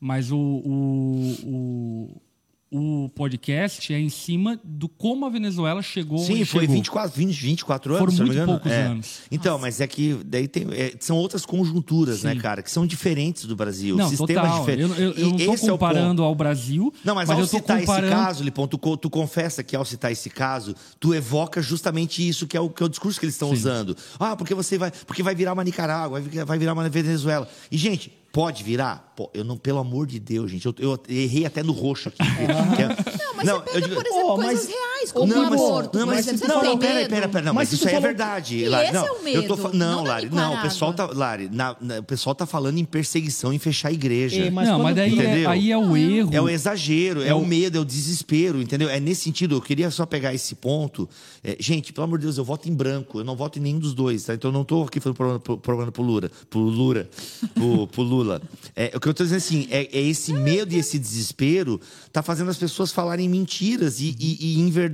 [0.00, 2.22] Mas o, o, o,
[2.70, 6.76] o podcast é em cima do como a Venezuela chegou Sim, foi chegou.
[6.76, 8.58] 24, 20, 24 anos, Foram se não me muito engano.
[8.58, 8.82] poucos É.
[8.82, 9.18] anos.
[9.30, 12.40] Então, mas é que daí tem, é, são outras conjunturas, né, Sim.
[12.40, 13.96] cara, que são diferentes do Brasil.
[13.96, 14.60] Não, sistemas total.
[14.60, 14.98] diferentes.
[14.98, 17.46] Eu, eu, eu não estou esse é comparando ao Brasil, Não, mas, eu ao tô
[17.46, 18.06] citar comparando...
[18.06, 22.46] esse caso, Lipão, tu, tu confessa que ao citar esse caso, tu evoca justamente isso
[22.46, 23.96] que é o, que é o discurso que eles estão usando.
[24.18, 24.90] Ah, porque você vai.
[25.06, 27.48] Porque vai virar uma Nicarágua, vai virar uma Venezuela.
[27.70, 29.12] E, gente, pode virar?
[29.16, 32.18] Pô, eu não, pelo amor de Deus, gente, eu, eu errei até no roxo aqui.
[32.18, 32.88] que é-
[33.24, 35.50] Não, mas Não, você pega, digo- por exemplo, Oh, coisas mas- reais, como não, o
[35.50, 36.48] mas, aborto, não, por mas, exemplo.
[36.48, 37.10] Não, tem não, pera, medo?
[37.10, 38.84] pera, pera, não, Mas mas, isso aí é falou- verdade, E Lari.
[38.84, 40.94] esse não, é o eu tô medo, fa- não, não da Lari, não, o pessoal
[40.94, 41.06] tá.
[41.12, 44.36] Lari, na- na- o pessoal tá falando em perseguição, em fechar a igreja.
[44.44, 46.30] É, mas não, quando mas daí é, aí é o erro.
[46.32, 48.88] É o exagero, é, É o o- medo, é o desespero, entendeu?
[48.88, 49.54] É nesse sentido.
[49.56, 51.08] Eu queria só pegar esse ponto.
[51.42, 53.20] É, gente, pelo amor de Deus, eu voto em branco.
[53.20, 54.34] Eu não voto em nenhum dos dois, tá?
[54.34, 56.30] Então eu não estou aqui falando problema pro, problema pro Lula.
[56.50, 57.08] Pro Lula.
[57.54, 58.42] Pro, pro Lula.
[58.74, 61.80] É, o que eu estou dizendo assim, é, é esse medo e esse desespero
[62.12, 64.88] tá fazendo as pessoas falarem mentiras e, e, e inverdades,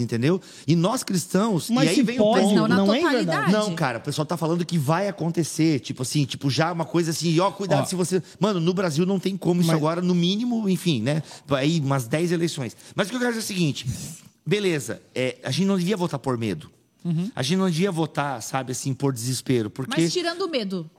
[0.00, 0.40] entendeu?
[0.66, 1.70] E nós cristãos.
[1.70, 2.54] Mas e aí se vem o pode, ponto.
[2.54, 3.26] Não na não é totalidade.
[3.40, 3.52] verdade.
[3.52, 5.80] Não, cara, o pessoal tá falando que vai acontecer.
[5.80, 7.86] Tipo assim, tipo, já uma coisa assim, ó, cuidado Ó.
[7.86, 8.22] se você.
[8.38, 11.22] Mano, no Brasil não tem como isso Mas- agora, no mínimo, enfim, né?
[11.50, 12.76] Aí umas 10 eleições.
[12.94, 13.86] Mas o que eu quero dizer é o seguinte:
[14.46, 16.70] beleza, é, a gente não devia votar por medo.
[17.34, 19.70] A gente não devia votar, sabe, assim, por desespero.
[19.70, 19.98] Porque.
[19.98, 20.90] Mas tirando o medo.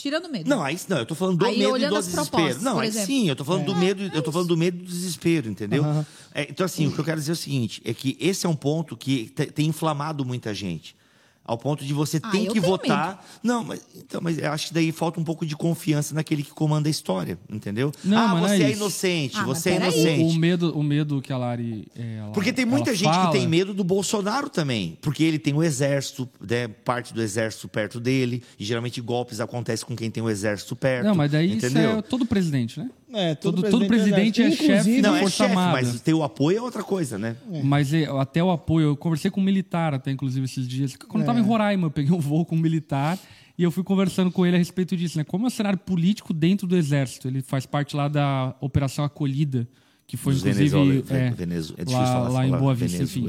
[0.00, 0.48] Tirando o medo.
[0.48, 2.62] Não, aí não, eu tô falando do Aí, medo e do desespero.
[2.62, 3.06] não, aí exemplo.
[3.06, 5.84] sim, eu tô falando do medo, eu tô falando do medo e do desespero, entendeu?
[5.84, 6.06] Aham.
[6.34, 8.48] É, então, assim, o que eu quero dizer é o seguinte: é que esse é
[8.48, 10.96] um ponto que te- tem inflamado muita gente.
[11.44, 13.26] Ao ponto de você Ah, tem que votar.
[13.42, 16.50] Não, mas, então, mas eu acho que daí falta um pouco de confiança naquele que
[16.52, 17.90] comanda a história, entendeu?
[18.04, 18.76] Não, ah, mas não é você é, isso.
[18.78, 20.22] inocente, Ah, você é inocente.
[20.22, 21.88] O, o medo, o medo que a Lari.
[21.96, 24.96] é, ela- Porque tem muita gente fala- que tem medo do Bolsonaro também.
[25.00, 28.42] Porque ele tem o exército, né, parte do exército perto dele.
[28.58, 31.06] E geralmente golpes acontecem com quem tem o exército perto.
[31.06, 31.90] Não, mas daí entendeu?
[31.90, 32.88] isso é todo presidente, né?
[33.12, 35.72] É, Todo- todo presidente é Inclusive- chefe Não, da é Força chefe, Armada.
[35.72, 37.36] mas ter o apoio é outra coisa, né?
[37.64, 40.94] Mas é, até o apoio, eu conversei com um militar até, inclusive, esses dias.
[40.96, 41.38] Quando eu É.
[41.40, 43.18] em Roraima, eu peguei um voo com um militar
[43.58, 45.24] e eu fui conversando com ele a respeito disso, né?
[45.24, 47.26] Como é o cenário político dentro do Exército.
[47.28, 49.66] Ele faz parte lá da Operação Acolhida,
[50.06, 53.02] que foi, Dos inclusive, venezuela- é, venezu- é difícil lá, falar- lá em Boa Vista,
[53.02, 53.28] enfim.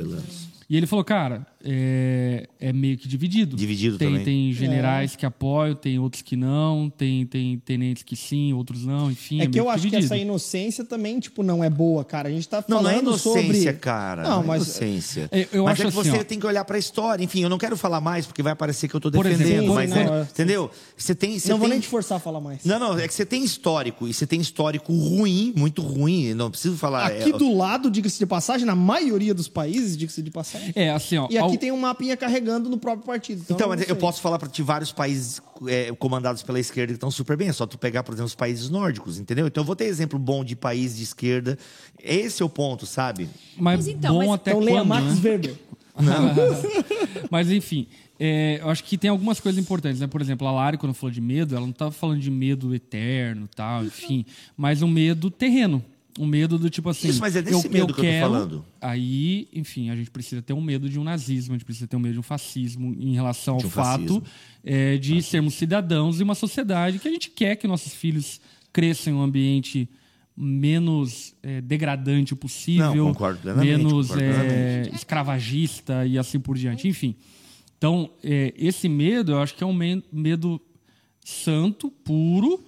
[0.72, 3.58] E ele falou, cara, é, é meio que dividido.
[3.58, 4.24] Dividido tem, também.
[4.24, 9.12] Tem generais que apoiam, tem outros que não, tem, tem tenentes que sim, outros não,
[9.12, 9.42] enfim.
[9.42, 10.14] É que meio eu acho que dividido.
[10.14, 12.30] essa inocência também, tipo, não é boa, cara.
[12.30, 13.74] A gente tá Não, falando não é inocência, sobre...
[13.74, 14.24] cara.
[14.24, 14.64] Não, Não, é mas...
[14.64, 15.30] inocência.
[15.30, 16.24] É, eu mas acho é que assim, você ó.
[16.24, 17.22] tem que olhar pra história.
[17.22, 19.64] Enfim, eu não quero falar mais porque vai parecer que eu tô exemplo, defendendo.
[19.68, 20.24] sim, mas não, é- é.
[20.24, 20.72] entendeu?
[20.96, 21.38] Você tem.
[21.38, 22.64] Você Não vou tem- nem te forçar a falar mais.
[22.64, 24.08] Não, não, é que você tem histórico.
[24.08, 26.34] E você tem histórico ruim, muito ruim.
[26.34, 27.08] Não preciso falar.
[27.08, 30.61] Aqui é- do lado, diga-se de passagem, na maioria dos países, diga-se de passagem.
[30.76, 31.28] É, assim, ó.
[31.30, 33.42] E aqui ao- tem um mapinha carregando no próprio partido.
[33.44, 36.94] Então, Então, não mas eu posso falar para ti vários países é, comandados pela esquerda
[36.94, 37.48] que estão super bem.
[37.50, 39.48] É só tu pegar, por exemplo, os países nórdicos, entendeu?
[39.48, 41.58] Então eu vou ter exemplo bom de país de esquerda.
[42.04, 43.30] Esse é o ponto, sabe?
[43.58, 45.30] Mas, Mas então, bom mas- até Então leia quando, Max né?
[45.30, 45.56] Weber.
[47.30, 47.88] Mas enfim,
[48.20, 50.08] é, eu acho que tem algumas coisas importantes, né?
[50.08, 53.48] Por exemplo, a Lari, quando falou de medo, ela não estava falando de medo eterno
[53.56, 55.84] tal, enfim, mas um medo terreno.
[56.20, 57.08] Um medo do tipo assim.
[57.10, 58.66] Isso, mas é desse eu, medo eu que eu tô quero, falando.
[58.82, 61.96] Aí, enfim, a gente precisa ter um medo de um nazismo, a gente precisa ter
[61.96, 64.22] um medo de um fascismo em relação ao um fato
[64.64, 68.42] é, de sermos cidadãos e uma sociedade que a gente quer que nossos filhos
[68.74, 69.90] cresçam em um ambiente
[70.36, 76.88] menos é, degradante possível, Não, concordo menos concordo é, escravagista e assim por diante.
[76.88, 77.16] Enfim,
[77.78, 80.60] então é, esse medo eu acho que é um me- medo
[81.24, 82.64] santo, puro,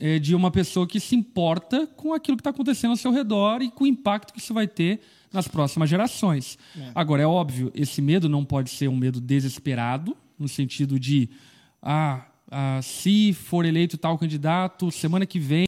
[0.00, 3.62] é, de uma pessoa que se importa com aquilo que está acontecendo ao seu redor
[3.62, 5.00] e com o impacto que isso vai ter
[5.32, 6.58] nas próximas gerações.
[6.94, 11.28] Agora, é óbvio, esse medo não pode ser um medo desesperado, no sentido de,
[11.82, 15.66] ah, ah, se for eleito tal candidato, semana que vem,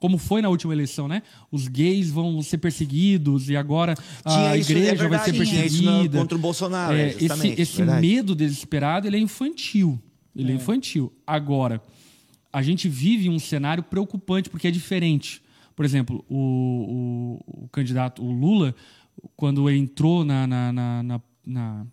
[0.00, 1.22] como foi na última eleição, né?
[1.50, 3.94] Os gays vão ser perseguidos e agora
[4.26, 6.18] Tinha a isso, é igreja vai ser verdade, tinha isso na- perseguida.
[6.18, 9.98] contra o Bolsonaro, É, é, esse esse medo desesperado, ele é infantil.
[10.36, 10.54] Ele é.
[10.56, 11.12] infantil.
[11.26, 11.80] Agora,
[12.54, 15.42] a gente vive um cenário preocupante porque é diferente.
[15.76, 18.74] Por exemplo, o, o- o candidato, o Lula,
[19.36, 21.86] quando entrou na, na- na- na-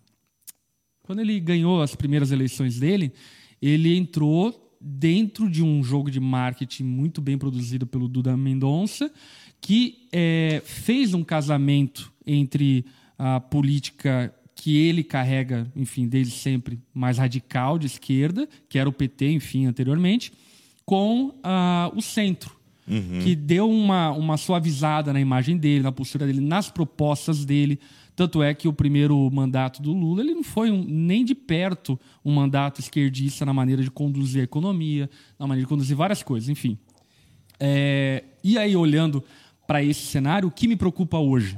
[1.02, 3.12] Quando ele ganhou as primeiras eleições dele,
[3.60, 9.12] ele entrou dentro de um jogo de marketing muito bem produzido pelo Duda Mendonça,
[9.60, 12.84] que eh, fez um casamento entre
[13.18, 18.92] a política que ele carrega, enfim, desde sempre mais radical de esquerda, que era o
[18.92, 20.32] PT, enfim, anteriormente,
[20.84, 22.56] com ah, o centro,
[23.22, 27.78] que deu uma, uma suavizada na imagem dele, na postura dele, nas propostas dele.
[28.14, 31.98] Tanto é que o primeiro mandato do Lula ele não foi um- nem de perto
[32.24, 35.08] um mandato esquerdista na maneira de conduzir a economia,
[35.38, 36.76] na maneira de conduzir várias coisas, enfim.
[37.58, 39.22] É, e aí, olhando
[39.66, 41.56] para esse cenário, o que me preocupa hoje?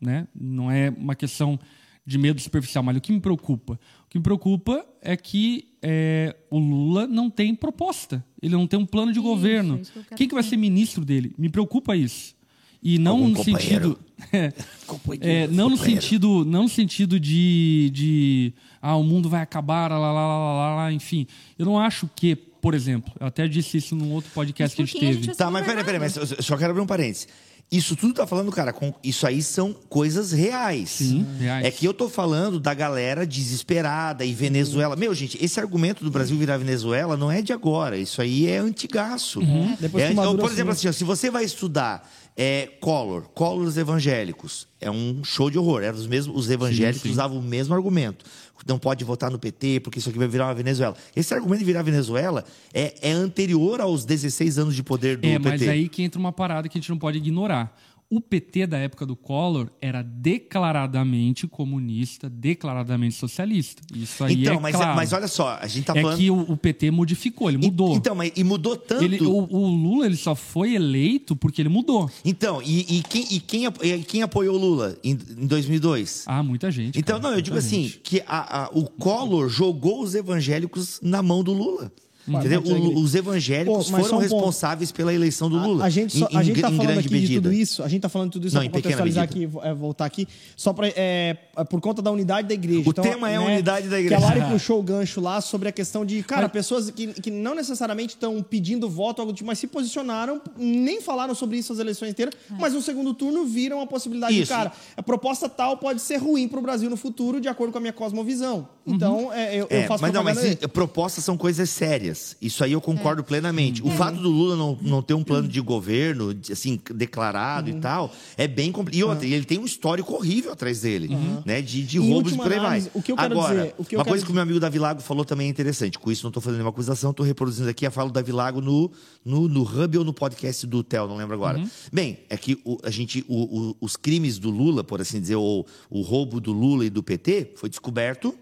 [0.00, 0.26] Né?
[0.34, 1.58] Não é uma questão
[2.04, 3.78] de medo superficial, mas o que me preocupa?
[4.12, 8.22] O que me preocupa é que é, o Lula não tem proposta.
[8.42, 9.80] Ele não tem um plano de Isso, governo.
[9.80, 11.34] isso que Quem que vai ser ministro dele?
[11.38, 12.34] Me preocupa isso.
[12.82, 13.98] E não Algum no companheiro.
[14.28, 14.52] sentido.
[15.22, 18.52] É, não no sentido, não no sentido de, de
[18.82, 21.26] ah, o mundo vai acabar, lá, lá, lá, lá, lá, lá, enfim.
[21.58, 24.84] Eu não acho que, por exemplo, eu até disse isso num outro podcast que a
[24.84, 25.24] gente quem a teve.
[25.24, 26.12] gente Tá, mas peraí, peraí, mas
[26.44, 27.26] só quero abrir um parênteses.
[27.72, 30.90] Isso tudo tá falando, cara, com, isso aí são coisas reais.
[30.90, 31.64] Sim, reais.
[31.64, 34.94] É que eu tô falando da galera desesperada e Venezuela.
[34.94, 37.96] Meu, gente, esse argumento do Brasil virar Venezuela não é de agora.
[37.96, 39.40] Isso aí é antigaço.
[39.40, 39.74] Uhum.
[39.82, 42.06] É, que o Maduro por exemplo, assim, ó, se você vai estudar
[42.36, 45.82] é, Collor, Collor os evangélicos, é um show de horror.
[45.82, 47.12] Eram os, mesmos, os evangélicos Sim, sim.
[47.12, 48.24] usavam o mesmo argumento.
[48.66, 50.94] Não pode votar no PT porque isso aqui vai virar uma Venezuela.
[51.16, 55.36] Esse argumento de virar Venezuela é, é anterior aos 16 anos de poder do É,
[55.36, 55.48] PT.
[55.48, 57.76] mas aí que entra uma parada que a gente não pode ignorar.
[58.14, 63.82] O PT da época do Collor era declaradamente comunista, declaradamente socialista.
[63.94, 64.94] Isso aí então, é mas, claro.
[64.96, 66.18] mas olha só, a gente tá é falando.
[66.18, 67.96] que o, o PT modificou, ele E- mudou.
[67.96, 69.02] Então, mas, e mudou tanto.
[69.02, 72.10] Ele- o, o Lula ele só foi eleito porque ele mudou.
[72.22, 76.24] Então, e, e quem, e, quem, e quem apoiou o Lula em, em 2002?
[76.26, 76.98] Ah, muita gente.
[76.98, 77.98] Então, cara, não, eu digo assim, gente.
[78.00, 81.90] que a- a- o Collor jogou os evangélicos na mão do Lula.
[82.26, 82.62] Entendeu?
[82.62, 84.34] O- os evangélicos Pô, mas foram um ponto.
[84.34, 85.84] responsáveis pela eleição do A- Lula.
[85.84, 87.42] A, gente, só, em, a gente tá em falando grande aqui de medida.
[87.48, 89.74] tudo isso, a gente tá falando de tudo isso Não, só pra contextualizar aqui, é,
[89.74, 92.88] voltar aqui, só pra, é, é, por conta da unidade da igreja.
[92.88, 94.24] O tema é a unidade da Que igreja.
[94.24, 97.54] a Lari puxou o gancho lá sobre a questão de, cara, pessoas que, que não
[97.56, 102.10] necessariamente estão pedindo voto, algo tipo, mas se posicionaram, nem falaram sobre isso as eleições
[102.10, 104.52] inteiras, mas no segundo turno viram a possibilidade de, Isso.
[104.52, 107.80] cara, a proposta tal pode ser ruim pro Brasil no futuro, de acordo com a
[107.80, 108.68] minha cosmovisão.
[108.86, 112.11] Então, é, eu, eu É, faço mas não, mas propostas são coisas sérias.
[112.40, 112.82] Isso aí eu É.
[112.82, 113.82] concordo plenamente.
[113.82, 117.78] O fato do Lula não, não ter um plano de governo, assim, declarado Uhum.
[117.78, 119.00] e tal, é bem complicado.
[119.00, 121.08] E outra, ele tem um histórico horrível atrás dele,
[121.44, 121.60] né?
[121.62, 122.58] De, de roubos e por aí vai.
[122.58, 124.42] análise, o que eu quero Agora, dizer- o que eu uma coisa que o meu
[124.42, 125.98] amigo Davi Lago falou também é interessante.
[125.98, 128.60] Com isso não estou fazendo nenhuma acusação, estou reproduzindo aqui a fala do Davi Lago
[128.60, 128.90] no,
[129.24, 131.62] no, no Hub ou no podcast do Theo, não lembro agora.
[131.92, 135.36] Bem, é que o- a gente, o- o- os crimes do Lula, por assim dizer,
[135.36, 138.34] ou o roubo do Lula e do PT, foi descoberto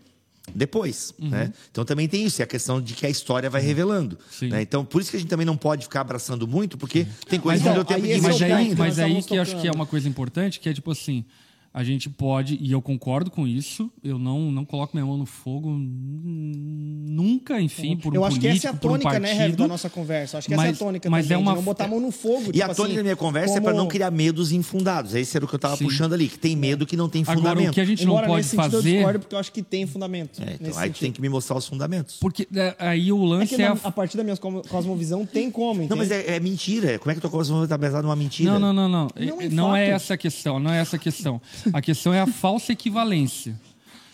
[0.55, 1.53] depois, né?
[1.71, 4.19] Então também tem isso, é a questão de que a história vai revelando.
[4.31, 4.49] Sim.
[4.49, 4.63] né?
[4.63, 7.63] Então por isso que a gente também não pode ficar abraçando muito, porque tem coisa
[7.63, 9.37] Mas, que não ó, deu tempo aí de é mas investigar aí, mas aí que
[9.37, 11.25] eu acho que é uma coisa importante, que é tipo assim,
[11.73, 15.25] a gente pode, e eu concordo com isso, eu não, não coloco minha mão no
[15.27, 19.21] fogo nunca, enfim, por um eu acho que essa é a político, por um tônica,
[19.21, 19.57] né, partido.
[19.59, 20.39] da nossa conversa.
[20.39, 21.89] Acho que essa é a Mas- tônica mas também, é de uma- não botar a
[21.89, 22.51] mão no fogo.
[22.53, 25.15] E a tipo tônica assim, da minha conversa é como- para não criar medos infundados.
[25.15, 25.85] Esse era o que eu estava Sim.
[25.85, 27.71] puxando ali, que tem medo que não tem Agora, fundamento.
[27.71, 28.93] o que a gente não Embora pode nesse sentido eu fazer...
[28.95, 30.41] discordo, porque eu acho que tem fundamento.
[30.43, 31.15] É, então, nesse aí tu tem sentido.
[31.15, 32.17] que me mostrar os fundamentos.
[32.21, 35.25] Porque é, aí o É lance que é, a a partir da minha cosmo- cosmovisão
[35.25, 36.31] tem como, Não, mas entende?
[36.31, 36.99] é, é mentira.
[36.99, 38.53] Como é que tua coisa está baseada numa mentira?
[38.53, 39.09] Não, não, não, não.
[39.15, 41.41] Não É- é Não é essa a questão, não é essa a questão.
[41.73, 43.59] A questão é a falsa equivalência.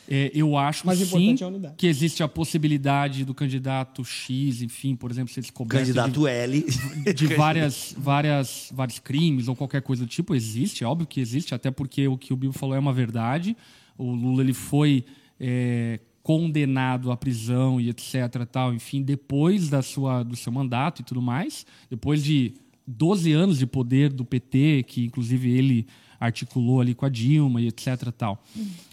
[0.08, 4.94] É, eu acho Mas o sim é que existe a possibilidade do candidato X, enfim,
[4.94, 6.64] por exemplo, ser descoberto de- Candidato L.
[7.12, 11.54] de várias, várias, vários crimes ou qualquer coisa do tipo, existe, é óbvio que existe,
[11.54, 13.56] até porque o que o Bibo falou é uma verdade.
[13.98, 15.04] O Lula ele foi
[15.40, 18.44] é, condenado à prisão e etc.
[18.50, 22.54] Tal, enfim, depois da sua, do seu mandato e tudo mais, depois de
[22.86, 25.86] 12 anos de poder do PT, que inclusive ele
[26.18, 28.10] articulou ali com a Dilma e etc.
[28.16, 28.42] Tal.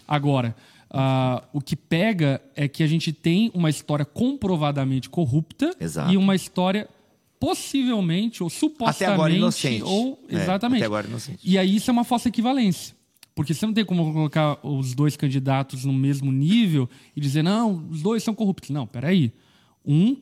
[0.06, 0.54] Agora,
[0.90, 6.12] ah, o que pega é que a gente tem uma história comprovadamente corrupta Exato.
[6.12, 6.88] e uma história
[7.40, 9.82] possivelmente ou supostamente Até agora inocente.
[9.82, 10.78] ou É, exatamente.
[10.78, 11.38] até agora inocente.
[11.44, 12.94] E aí isso é uma falsa equivalência.
[13.34, 17.84] Porque você não tem como colocar os dois candidatos no mesmo nível e dizer, não,
[17.90, 18.70] os dois são corruptos.
[18.70, 19.32] Não, peraí.
[19.84, 20.16] Um,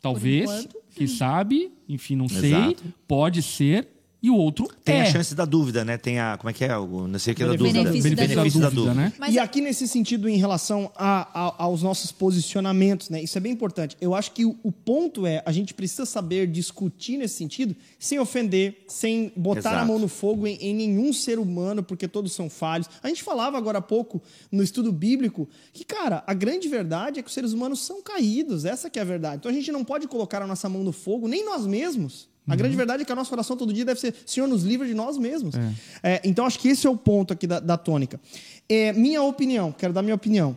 [0.00, 2.84] talvez, enquanto, que sabe, enfim, não sei, Exato.
[3.08, 3.88] pode ser,
[4.26, 5.02] e o outro Tem é.
[5.02, 5.98] a chance da dúvida, né?
[5.98, 6.36] Tem a.
[6.38, 6.76] Como é que é?
[6.78, 7.92] O, não sei o que é da Benefício dúvida.
[7.92, 8.26] da dúvida.
[8.34, 8.94] Benefício da dúvida.
[8.94, 9.12] né?
[9.18, 13.22] Mas e é- aqui nesse sentido, em relação a- a- aos nossos posicionamentos, né?
[13.22, 13.96] Isso é bem importante.
[14.00, 18.18] Eu acho que o, o ponto é a gente precisa saber discutir nesse sentido sem
[18.18, 19.76] ofender, sem botar Exato.
[19.76, 22.88] a mão no fogo em, em nenhum ser humano, porque todos são falhos.
[23.02, 27.22] A gente falava agora há pouco no estudo bíblico que, cara, a grande verdade é
[27.22, 28.64] que os seres humanos são caídos.
[28.64, 29.36] Essa que é a verdade.
[29.36, 32.32] Então a gente não pode colocar a nossa mão no fogo, nem nós mesmos.
[32.46, 34.86] A grande verdade é que a nossa oração todo dia deve ser: Senhor, nos livra
[34.86, 35.54] de nós mesmos.
[36.02, 38.20] É, então, acho que esse é o ponto aqui da, da tônica.
[38.68, 40.56] É, minha opinião, quero dar minha opinião.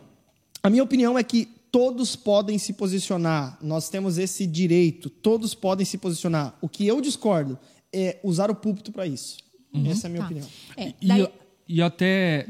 [0.62, 5.84] A minha opinião é que todos podem se posicionar, nós temos esse direito, todos podem
[5.86, 6.54] se posicionar.
[6.60, 7.58] O que eu discordo
[7.92, 9.36] é usar o púlpito para isso.
[9.86, 10.26] Essa é a minha Tá.
[10.26, 10.46] opinião.
[10.76, 11.32] É, E, daí- eu-
[11.68, 12.46] e até.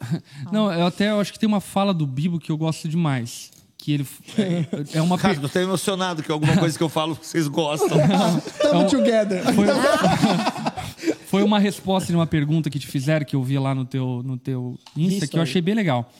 [0.52, 3.50] Não, eu até eu acho que tem uma fala do Bibo que eu gosto demais.
[3.86, 4.06] Que ele.
[4.36, 5.14] É, é uma.
[5.16, 7.96] Cara, per- tô emocionado que alguma coisa que eu falo vocês gostam.
[8.60, 9.44] Tamo together.
[11.26, 14.22] Foi uma resposta de uma pergunta que te fizeram, que eu vi lá no teu,
[14.24, 16.12] no teu Insta, Isso que eu achei bem legal.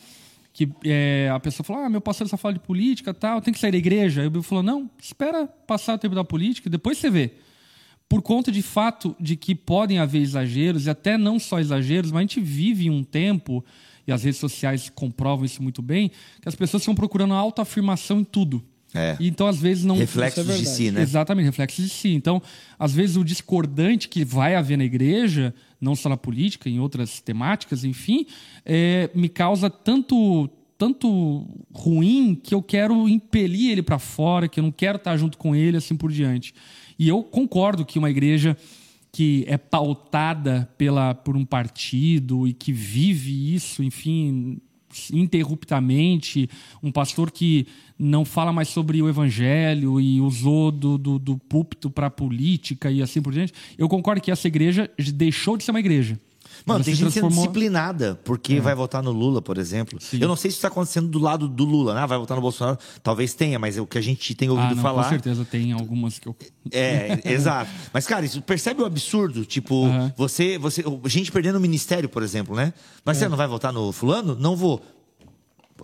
[0.52, 3.58] Que é, a pessoa falou: Ah, meu pastor só fala de política tal, tem que
[3.58, 4.20] sair da igreja.
[4.20, 7.32] Aí o Bibo falou: Não, espera passar o tempo da política, depois você vê.
[8.08, 12.18] Por conta de fato de que podem haver exageros, e até não só exageros, mas
[12.20, 13.64] a gente vive um tempo,
[14.06, 18.24] e as redes sociais comprovam isso muito bem, que as pessoas estão procurando autoafirmação em
[18.24, 18.62] tudo.
[18.94, 19.16] É.
[19.20, 19.96] E então, às vezes, não.
[19.96, 21.02] Reflexos é de si, né?
[21.02, 22.14] Exatamente, reflexos de si.
[22.14, 22.40] Então,
[22.78, 27.20] às vezes, o discordante que vai haver na igreja, não só na política, em outras
[27.20, 28.26] temáticas, enfim,
[28.64, 34.64] é, me causa tanto tanto ruim que eu quero impelir ele para fora, que eu
[34.64, 36.54] não quero estar junto com ele, assim por diante.
[36.98, 38.54] E eu concordo que uma igreja
[39.16, 44.60] que é pautada pela, por um partido e que vive isso, enfim,
[45.10, 46.50] interruptamente,
[46.82, 47.66] um pastor que
[47.98, 53.00] não fala mais sobre o evangelho e usou do, do, do púlpito para política e
[53.00, 56.20] assim por diante, eu concordo que essa igreja deixou de ser uma igreja.
[56.64, 59.98] Mano, tem gente sendo disciplinada porque vai votar no Lula, por exemplo.
[60.12, 62.06] Eu não sei se isso está acontecendo do lado do Lula, né?
[62.06, 62.78] Vai votar no Bolsonaro.
[63.02, 65.02] Talvez tenha, mas é o que a gente tem ouvido Ah, não, falar.
[65.04, 66.36] com certeza tem algumas que eu...
[66.72, 67.70] É, exato.
[67.92, 69.44] Mas, cara, isso percebe o absurdo?
[69.44, 70.12] Tipo, Aham.
[70.16, 70.82] você, você.
[71.06, 72.72] Gente perdendo o ministério, por exemplo, né?
[73.04, 73.20] Mas É.
[73.20, 74.34] você não vai votar no fulano?
[74.38, 74.82] Não vou.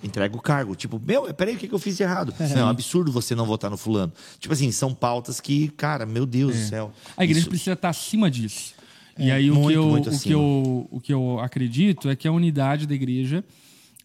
[0.03, 0.75] entrega o cargo.
[0.75, 2.35] Tipo, meu, peraí, o que, que eu fiz de errado?
[2.41, 4.13] Não, é um absurdo você não votar no fulano.
[4.41, 6.93] Tipo assim, são pautas que, cara, meu Deus do céu.
[7.17, 8.75] A igreja Isso- precisa estar acima disso.
[9.19, 12.27] E aí o, muito, que eu, o, que eu, o que eu acredito é que
[12.27, 13.45] a unidade da igreja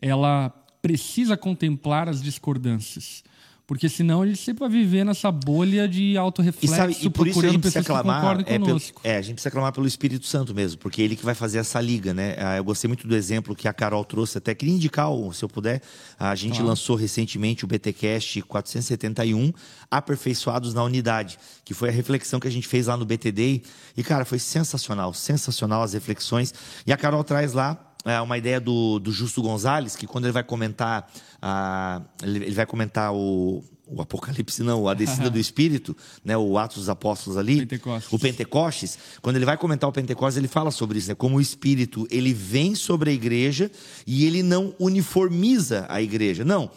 [0.02, 0.50] ela
[0.82, 3.24] precisa contemplar as discordâncias.
[3.68, 7.28] Porque senão a gente sempre vai viver nessa bolha de E, autorreflexo, sabe, e por
[7.28, 8.40] isso a gente precisa clamar.
[8.48, 11.26] É, pelo- é, a gente precisa clamar pelo Espírito Santo mesmo, porque é ele que
[11.26, 12.36] vai fazer essa liga, né?
[12.40, 15.44] Ah, Eu gostei muito do exemplo que a Carol trouxe, até queria indicar, o- se
[15.44, 15.82] eu puder.
[16.18, 19.52] A gente lançou recentemente o BTcast 471,
[19.92, 23.64] Aperfeiçoados na Unidade, que foi a reflexão que a gente fez lá no BTD.
[23.98, 26.54] E, cara, foi sensacional, sensacional as reflexões.
[26.86, 30.32] E a Carol traz lá é uma ideia do, do Justo Gonzalez, que quando ele
[30.32, 35.96] vai comentar, a, ele, ele vai comentar o, o Apocalipse, não, a descida do Espírito,
[36.24, 38.14] né, o Atos dos Apóstolos ali, Pentecostes.
[38.14, 41.42] o Pentecostes, quando ele vai comentar o Pentecostes, ele fala sobre isso, né, como o
[41.42, 43.72] Espírito, ele vem sobre a igreja
[44.06, 46.70] e ele não uniformiza a igreja, não.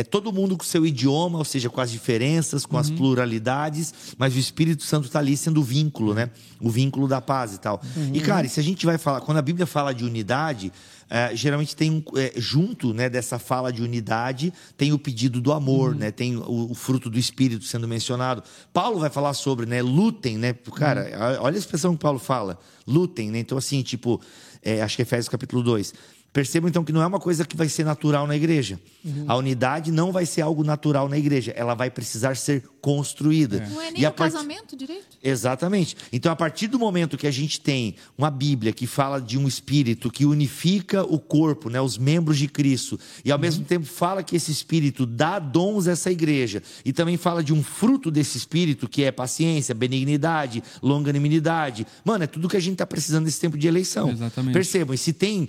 [0.00, 4.32] É todo mundo com seu idioma, ou seja, com as diferenças, com as pluralidades, mas
[4.32, 6.30] o Espírito Santo está ali sendo o vínculo, né?
[6.60, 7.82] O vínculo da paz e tal.
[8.14, 10.72] E, cara, e se a gente vai falar, quando a Bíblia fala de unidade,
[11.10, 15.52] eh, geralmente tem um, eh, junto né, dessa fala de unidade, tem o pedido do
[15.52, 16.12] amor, né?
[16.12, 18.42] Tem o, o fruto do Espírito sendo mencionado.
[18.72, 19.82] Paulo vai falar sobre, né?
[19.82, 20.52] Lutem, né?
[20.76, 22.56] Cara, a- olha a expressão que Paulo fala.
[22.86, 23.38] Lutem, né?
[23.40, 24.20] Então, assim, tipo,
[24.62, 25.92] eh, acho que é Efésios capítulo 2.
[26.32, 28.78] Percebam então que não é uma coisa que vai ser natural na igreja.
[29.26, 31.52] A unidade não vai ser algo natural na igreja.
[31.56, 33.66] Ela vai precisar ser construída.
[33.70, 35.06] Não é E nem o part- casamento direito?
[35.24, 35.96] Exatamente.
[36.12, 39.48] Então, a partir do momento que a gente tem uma Bíblia que fala de um
[39.48, 44.22] espírito que unifica o corpo, né, os membros de Cristo, e ao mesmo tempo fala
[44.22, 48.38] que esse espírito dá dons a essa igreja, e também fala de um fruto desse
[48.38, 51.86] espírito que é paciência, benignidade, longanimidade.
[52.04, 54.10] Mano, é tudo que a gente está precisando nesse tempo de eleição.
[54.10, 54.52] Exatamente.
[54.52, 55.48] Percebam, e se tem,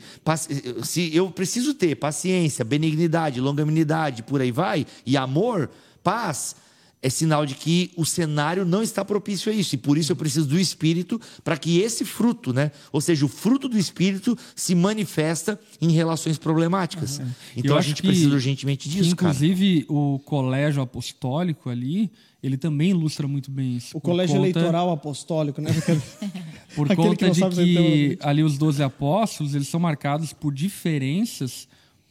[0.84, 5.70] se eu preciso ter paciência, benignidade, longanimidade, por aí vai, e amor,
[6.04, 6.56] paz,
[7.02, 9.74] é sinal de que o cenário não está propício a isso.
[9.76, 12.72] E por isso eu preciso do Espírito para que esse fruto, né?
[12.92, 17.22] Ou seja, o fruto do Espírito se manifesta em relações problemáticas.
[17.56, 19.32] Então Eu a gente que- precisa urgentemente que, disso, cara.
[19.32, 22.12] inclusive, o colégio apostólico ali,
[22.44, 23.98] ele também ilustra muito bem isso.
[23.98, 25.70] O colégio conta- eleitoral apostólico, né?
[26.76, 30.54] Por que conta não de que tem ali os doze apóstolos, eles são marcados por
[30.54, 31.68] diferenças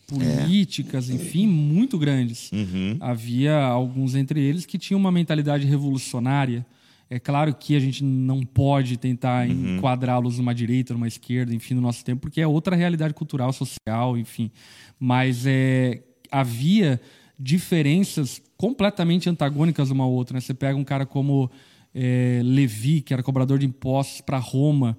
[0.09, 2.51] políticas, enfim, muito grandes.
[2.51, 2.97] Uhum.
[2.99, 6.65] Havia alguns entre eles que tinham uma mentalidade revolucionária.
[7.11, 9.77] É claro que a gente não pode tentar Uhum.
[9.77, 14.17] enquadrá-los numa direita, numa esquerda, enfim, no nosso tempo, porque é outra realidade cultural, social,
[14.19, 14.51] enfim.
[14.99, 17.01] Mas é, havia
[17.39, 20.35] diferenças completamente antagônicas uma à outra.
[20.35, 20.41] né?
[20.41, 21.51] Você pega um cara como
[21.95, 24.99] é, Levi, que era cobrador de impostos para Roma.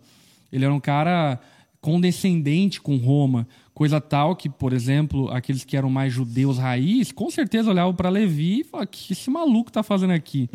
[0.52, 1.40] Ele era um cara
[1.82, 3.48] condescendente com Roma,
[3.80, 8.10] coisa tal que, por exemplo, aqueles que eram mais judeus raiz, com certeza olhavam para
[8.10, 10.50] Levi e falavam: "O que esse maluco tá fazendo aqui?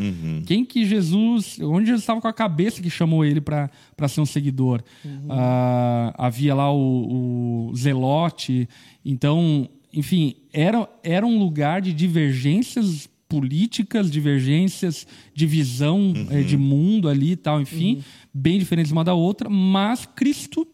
[0.44, 3.70] Quem que Jesus, onde Jesus estava com a cabeça que chamou ele para
[4.08, 4.82] ser um seguidor?
[5.30, 8.68] Ah, havia lá o, o Zelote,
[9.02, 17.08] então, enfim, era, era um lugar de divergências políticas, divergências de visão eh, de mundo
[17.08, 18.04] ali e tal, enfim,
[18.34, 20.68] bem diferentes uma da outra, mas Cristo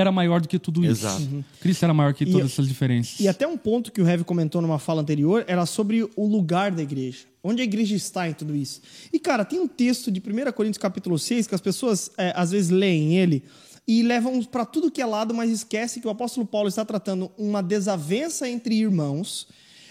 [0.00, 1.06] era maior do que tudo isso.
[1.06, 1.22] Exato.
[1.22, 1.44] Uhum.
[1.60, 3.18] Cristo era maior que E- todas essas diferenças.
[3.20, 6.70] E até um ponto que o Heavy comentou numa fala anterior era sobre o lugar
[6.70, 7.20] da igreja.
[7.42, 8.80] Onde a igreja está em tudo isso.
[9.12, 12.50] E, cara, tem um texto de 1 Coríntios capítulo 6 que as pessoas é, às
[12.50, 13.44] vezes leem ele
[13.86, 17.30] e levam para tudo que é lado, mas esquece que o apóstolo Paulo está tratando
[17.38, 19.46] uma desavença entre irmãos.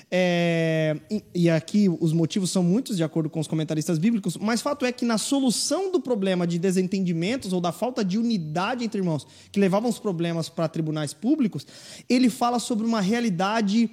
[0.10, 4.62] É, e- e aqui os motivos são muitos, de acordo com os comentaristas bíblicos, mas
[4.62, 9.00] fato é que na solução do problema de desentendimentos ou da falta de unidade entre
[9.02, 11.68] irmãos, que levavam os problemas para tribunais públicos,
[12.08, 13.90] ele fala sobre uma realidade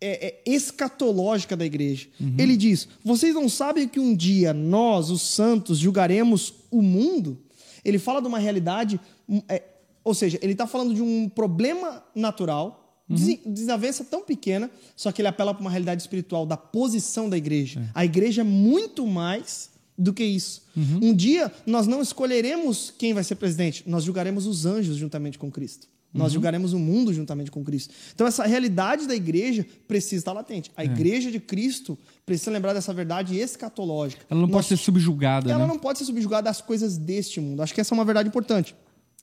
[0.00, 2.06] é, é, escatológica da igreja.
[2.38, 7.36] Ele diz: Vocês não sabem que um dia nós, os santos, julgaremos o mundo?
[7.84, 9.64] Ele fala de uma realidade, hum, é,
[10.04, 15.20] ou seja, ele está falando de um problema natural, desi- desavença tão pequena, só que
[15.20, 17.88] ele apela para uma realidade espiritual da posição da igreja.
[17.94, 20.62] A igreja é muito mais do que isso.
[20.76, 25.50] Um dia nós não escolheremos quem vai ser presidente, nós julgaremos os anjos juntamente com
[25.50, 25.86] Cristo.
[26.14, 27.92] Nós julgaremos o mundo juntamente com Cristo.
[28.14, 30.70] Então, essa realidade da igreja precisa estar latente.
[30.74, 34.24] A igreja de Cristo precisa lembrar dessa verdade escatológica.
[34.30, 35.68] Ela não Nós- pode ser subjugada, ela né?
[35.68, 37.60] não pode ser subjugada às coisas deste mundo.
[37.62, 38.74] Acho que essa é uma verdade importante.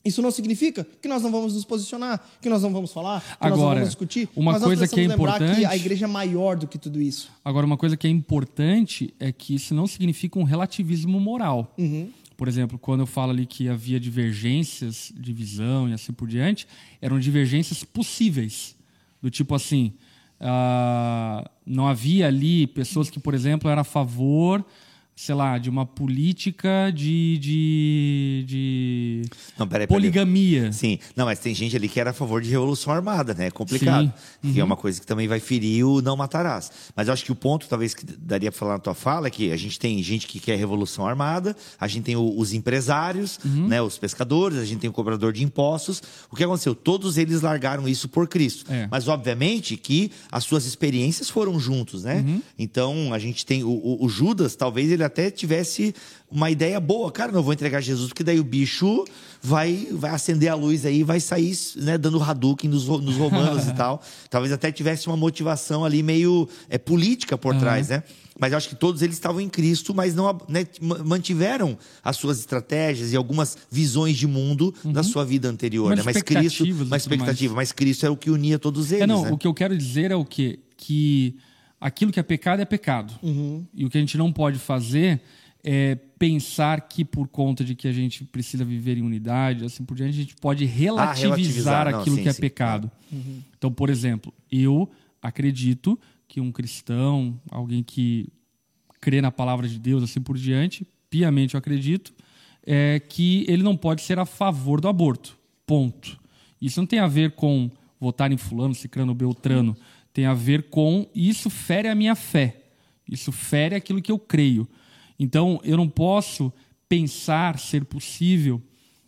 [0.05, 3.27] Isso não significa que nós não vamos nos posicionar, que nós não vamos falar, que
[3.41, 4.29] nós não Agora, vamos discutir.
[4.35, 6.77] uma mas nós coisa que é lembrar que importante- a igreja é maior do que
[6.77, 7.31] tudo isso.
[7.43, 11.73] Agora, uma coisa que é importante é que isso não significa um relativismo moral.
[11.77, 12.09] Uhum.
[12.37, 16.67] Por exemplo, quando eu falo ali que havia divergências de visão e assim por diante,
[17.01, 18.75] eram divergências possíveis.
[19.21, 19.93] Do tipo assim,
[20.39, 24.63] ah, não havia ali pessoas que, por exemplo, eram a favor
[25.17, 29.21] sei lá, de uma política de, de, de
[29.57, 30.01] Não, peraí, peraí.
[30.01, 30.71] poligamia.
[30.73, 33.47] Sim, não, mas tem gente ali que era a favor de revolução armada, né?
[33.47, 34.11] É complicado.
[34.43, 34.53] Sim.
[34.53, 36.69] Que é uma coisa que também vai ferir o não matarás.
[36.95, 39.29] Mas eu acho que o ponto, talvez, que daria para falar na tua fala é
[39.29, 43.39] que a gente tem gente que quer revolução armada, a gente tem o- os empresários,
[43.45, 43.81] né?
[43.81, 46.01] Os pescadores, a gente tem o cobrador de impostos.
[46.29, 46.75] O que aconteceu?
[46.75, 48.65] Todos eles largaram isso por Cristo.
[48.69, 48.87] É.
[48.91, 52.17] Mas, obviamente, que as suas experiências foram juntos, né?
[52.27, 52.41] Uhum.
[52.59, 55.93] Então, a gente tem o, o- o Judas, talvez ele até tivesse
[56.29, 57.11] uma ideia boa.
[57.11, 59.05] Cara, não vou entregar Jesus, porque daí o bicho
[59.41, 63.73] vai, vai acender a luz aí, vai sair né, dando Hadouken nos, nos romanos e
[63.75, 64.01] tal.
[64.29, 68.03] Talvez até tivesse uma motivação ali meio é, política por trás, né?
[68.37, 72.17] Mas eu acho que todos eles estavam em Cristo, mas não né, ma- mantiveram as
[72.17, 75.87] suas estratégias e algumas visões de mundo na sua vida anterior.
[75.93, 76.03] Umas Né?
[76.13, 77.03] Mas Cristo, uma mais.
[77.03, 79.03] expectativa, mas Cristo era o que unia todos eles.
[79.03, 79.31] É, não, né?
[79.31, 80.59] o que eu quero dizer é o quê?
[80.75, 81.37] Que
[81.85, 83.13] aquilo que é pecado é pecado.
[83.71, 85.21] E o que a gente não pode fazer
[85.63, 89.95] é pensar que por conta de que a gente precisa viver em unidade, assim por
[89.95, 92.41] diante, a gente pode relativizar, relativizar, não, aquilo sim, que é sim.
[92.41, 92.91] pecado.
[93.55, 94.89] Então, por exemplo, eu
[95.21, 98.29] acredito que um cristão, alguém que
[98.99, 102.15] crê na palavra de Deus, assim por diante, piamente eu acredito,
[102.65, 105.37] é que ele não pode ser a favor do aborto.
[105.67, 106.19] Ponto.
[106.59, 107.69] Isso não tem a ver com
[107.99, 109.77] votar em fulano, cicrano, beltrano.
[110.15, 112.55] Tem a ver com isso fere a minha fé.
[113.05, 114.65] Isso fere aquilo que eu creio.
[115.19, 116.53] Então, eu não posso
[116.87, 118.63] pensar ser possível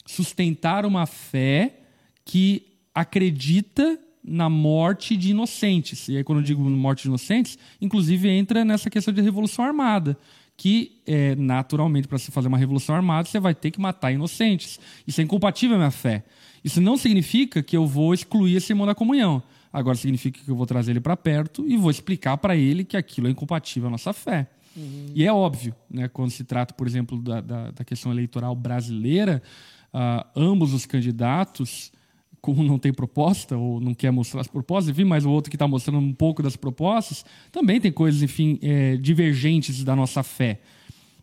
[0.06, 1.80] sustentar uma fé
[2.26, 2.62] que
[2.94, 6.10] acredita na morte de inocentes.
[6.10, 10.18] E aí, quando eu digo morte de inocentes, inclusive entra nessa questão de revolução armada.
[10.58, 14.78] Que, é, naturalmente, para se fazer uma revolução armada, você vai ter que matar inocentes.
[15.08, 16.26] Isso é incompatível à minha fé.
[16.66, 19.42] Isso não significa que eu vou excluir esse irmão da comunhão.
[19.72, 22.98] Agora significa que eu vou trazer ele para perto e vou explicar para ele que
[22.98, 24.50] aquilo é incompatível à nossa fé.
[25.16, 29.42] E é óbvio, né, quando se trata, por exemplo, da, da, da questão eleitoral brasileira,
[29.92, 31.92] ah, ambos os candidatos,
[32.40, 35.56] como não tem proposta ou não quer mostrar as propostas, enfim, mas o outro que
[35.56, 40.60] está mostrando um pouco das propostas, também tem coisas, enfim, eh, divergentes da nossa fé.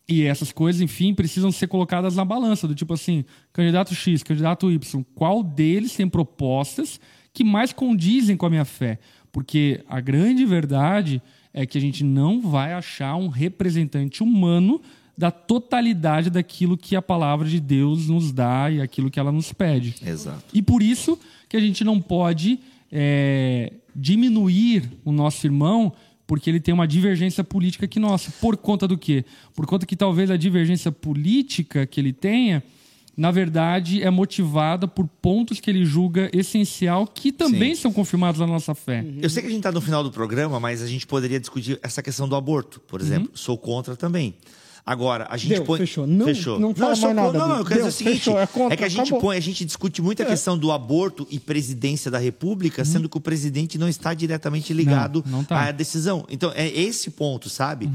[0.08, 4.70] E essas coisas, enfim, precisam ser colocadas na balança, do tipo assim, candidato X, candidato
[4.70, 7.00] Y, qual deles tem propostas
[7.34, 8.98] que mais condizem com a minha fé?
[9.32, 11.20] Porque a grande verdade
[11.52, 14.80] é que a gente não vai achar um representante humano
[15.18, 19.52] da totalidade daquilo que a palavra de Deus nos dá e aquilo que ela nos
[19.52, 19.94] pede.
[20.04, 20.44] Exato.
[20.52, 21.18] E por isso
[21.48, 22.58] que a gente não pode
[22.90, 25.92] é, diminuir o nosso irmão
[26.26, 28.30] porque ele tem uma divergência política que nossa.
[28.40, 29.24] Por conta do quê?
[29.54, 32.62] Por conta que talvez a divergência política que ele tenha,
[33.16, 37.82] na verdade, é motivada por pontos que ele julga essencial que também Sim.
[37.82, 39.04] são confirmados na nossa fé.
[39.20, 41.78] Eu sei que a gente está no final do programa, mas a gente poderia discutir
[41.82, 43.30] essa questão do aborto, por exemplo.
[43.34, 44.34] Sou contra também.
[44.86, 45.78] Agora, a gente Deu, põe.
[45.78, 46.06] fechou.
[46.06, 48.18] Não- não fala eu sou mais nada, Não, não, eu quero Deu, dizer o seguinte:
[48.24, 49.20] fechou, é contra, que a gente acabou.
[49.22, 53.16] põe, a gente discute muito a questão do aborto e presidência da República, sendo que
[53.16, 55.68] o presidente não está diretamente ligado Não, não tá.
[55.68, 56.26] à decisão.
[56.28, 57.86] Então, é esse ponto, sabe?
[57.86, 57.88] É,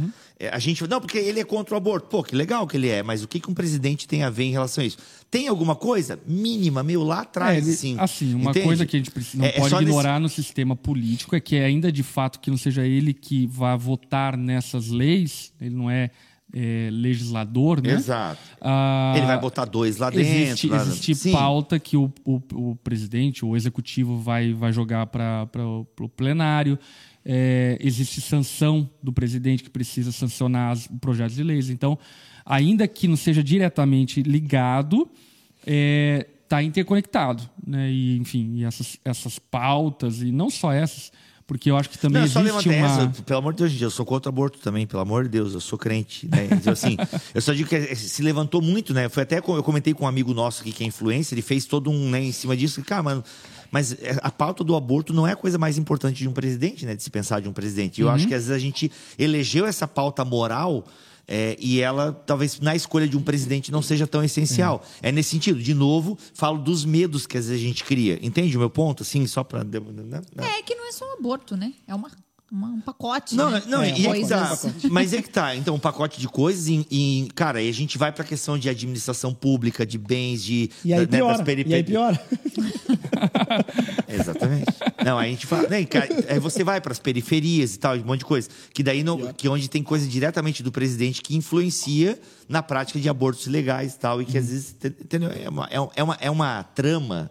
[0.52, 0.88] A gente.
[0.88, 2.08] Não, porque ele é contra o aborto.
[2.08, 4.46] Pô, que legal que ele é, mas o que, que um presidente tem a ver
[4.46, 4.98] em relação a isso?
[5.30, 7.96] Tem alguma coisa mínima, meu, lá atrás, É, assim.
[8.00, 8.66] assim, uma Entende?
[8.66, 11.58] coisa que a gente não É- é pode nesse- ignorar no sistema político é que
[11.58, 16.10] ainda de fato que não seja ele que vá votar nessas leis, ele não é,
[16.54, 17.94] é, legislador, né?
[17.94, 18.40] Exato.
[18.62, 20.26] Ah, Ele vai botar dois lá dentro.
[20.32, 21.32] Existe, lá- existe Sim.
[21.34, 26.80] pauta que o, o, o presidente, o executivo vai, vai jogar para o plenário.
[27.26, 31.70] É, existe sanção do presidente que precisa sancionar os projetos de leis.
[31.70, 31.97] Então,
[32.45, 35.09] ainda que não seja diretamente ligado,
[36.43, 37.47] está interconectado.
[37.65, 37.91] Né?
[37.91, 41.11] E, enfim, e essas, essas pautas, e não só essas,
[41.49, 43.09] porque eu acho que também Não, só existe levantei uma...
[43.09, 45.59] essa, pelo amor de Deus, eu sou contra aborto também, pelo amor de Deus, eu
[45.59, 46.28] sou crente.
[46.28, 46.47] Né?
[46.51, 46.95] Então, assim,
[47.34, 49.09] eu só digo que se levantou muito, né?
[49.09, 51.89] Foi até, eu comentei com um amigo nosso aqui que é influencer, ele fez todo
[51.89, 53.24] um, né, em cima disso, cara, mano,
[53.72, 56.86] mas é, a pauta do aborto não é a coisa mais importante de um presidente,
[56.86, 56.95] né?
[56.95, 58.01] De se pensar de um presidente.
[58.01, 58.13] Eu Uhum.
[58.13, 60.86] acho que às vezes a gente elegeu essa pauta moral
[61.32, 64.84] é, e ela, talvez, na escolha de um presidente, não seja tão essencial.
[64.99, 65.61] É nesse sentido.
[65.61, 68.17] De novo, falo dos medos que às vezes a gente cria.
[68.22, 69.03] Entende o meu ponto?
[69.03, 69.59] Assim, só para.
[69.61, 71.72] É que não é só um aborto, né?
[71.88, 72.09] É uma,
[72.52, 73.36] uma- um pacote.
[73.36, 73.62] Não, né?
[73.68, 74.58] não, É, e é que tá.
[74.89, 75.56] Mas é que tá.
[75.56, 78.68] Então, um pacote de coisas e, e, cara, aí a gente vai pra questão de
[78.70, 80.70] administração pública, de bens, de.
[80.84, 81.38] E aí da- né, piora.
[81.38, 82.20] das peripe- E aí piora.
[84.08, 84.66] Exatamente.
[85.06, 85.68] Não, aí a gente fala.
[85.70, 88.50] Né, cara, aí você vai pras periferias e tal, um monte de coisa.
[88.74, 93.08] Que daí não, que onde tem coisa diretamente do presidente que influencia na prática de
[93.10, 94.22] abortos ilegais e tal.
[94.22, 94.76] E que às vezes.
[94.84, 95.30] Entendeu?
[95.32, 97.30] É uma, é uma, é uma trama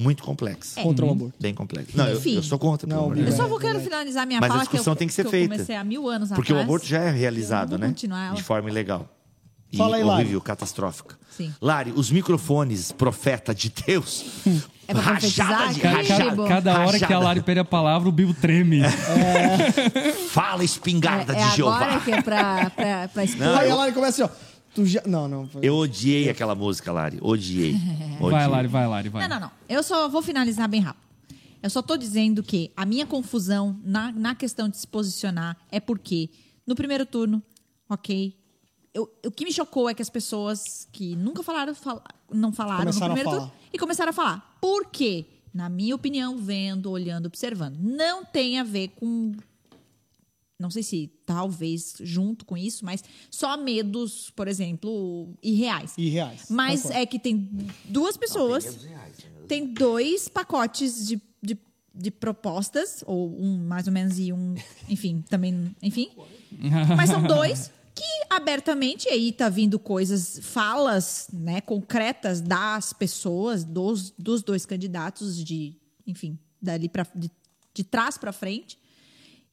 [0.00, 0.80] muito complexa.
[0.80, 1.34] Contra o aborto.
[1.40, 1.90] Bem complexa.
[1.94, 2.36] Não, eu, Enfim.
[2.36, 4.64] eu sou contra, Não, amor de Eu só vou quero finalizar minha Mas a fala
[4.66, 5.52] que discussão eu, tem que ser eu feita.
[5.54, 6.64] comecei há mil anos Porque o atrás.
[6.68, 7.94] aborto já é realizado, né?
[8.34, 9.08] De forma ilegal.
[9.72, 10.22] E Fala aí, Lari.
[10.22, 11.16] horrível, catastrófica.
[11.36, 11.54] Sim.
[11.62, 14.24] Lari, os microfones profeta de Deus.
[14.90, 16.30] É pra rajada de rajada.
[16.34, 16.48] bom.
[16.48, 17.24] cada hora que a Rajada.
[17.24, 18.80] Lari pede a palavra, o Bibo treme.
[20.30, 21.76] Fala, espingarda É, de é Jeová.
[21.76, 23.24] agora que é pra, pra, pra.
[23.38, 24.49] Não, Aí eu- a Lari começa assim, ó.
[24.74, 25.02] Tu já...
[25.06, 25.48] Não, não.
[25.48, 27.18] foi- Eu odiei aquela música, Lari.
[27.20, 27.72] Odiei.
[28.20, 28.46] Vai, Odiei.
[28.46, 29.22] Lari, vai, Lari, vai.
[29.28, 29.50] Não, não, não.
[29.68, 31.04] Eu só vou finalizar bem rápido.
[31.62, 35.78] Eu só tô dizendo que a minha confusão na, na questão de se posicionar é
[35.80, 36.30] porque
[36.66, 37.42] no primeiro turno,
[37.88, 38.34] ok.
[38.94, 42.02] eu- o que me chocou é que as pessoas que nunca falaram, fal-
[42.32, 44.56] não falaram Começaram no primeiro turno e começaram a falar.
[44.60, 45.26] Por quê?
[45.52, 47.76] Na minha opinião, vendo, olhando, observando.
[47.80, 49.32] Não tem a ver com
[50.60, 55.94] não sei se talvez junto com isso, mas só medos, por exemplo, irreais.
[55.96, 57.02] Irreais, Mas concordo.
[57.02, 57.50] é que tem
[57.86, 58.86] duas pessoas,
[59.48, 61.58] tem dois pacotes de, de,
[61.94, 64.54] de propostas, ou um mais ou menos e um,
[64.86, 66.10] enfim, também, enfim.
[66.94, 74.10] Mas são dois que abertamente aí tá vindo coisas, falas, né, concretas das pessoas, dos,
[74.10, 75.74] dos dois candidatos de,
[76.06, 77.30] enfim, dali para de,
[77.72, 78.78] de trás para frente.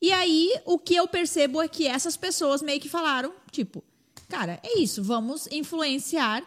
[0.01, 3.83] E aí, o que eu percebo é que essas pessoas meio que falaram, tipo,
[4.29, 6.43] cara, é isso, vamos influenciar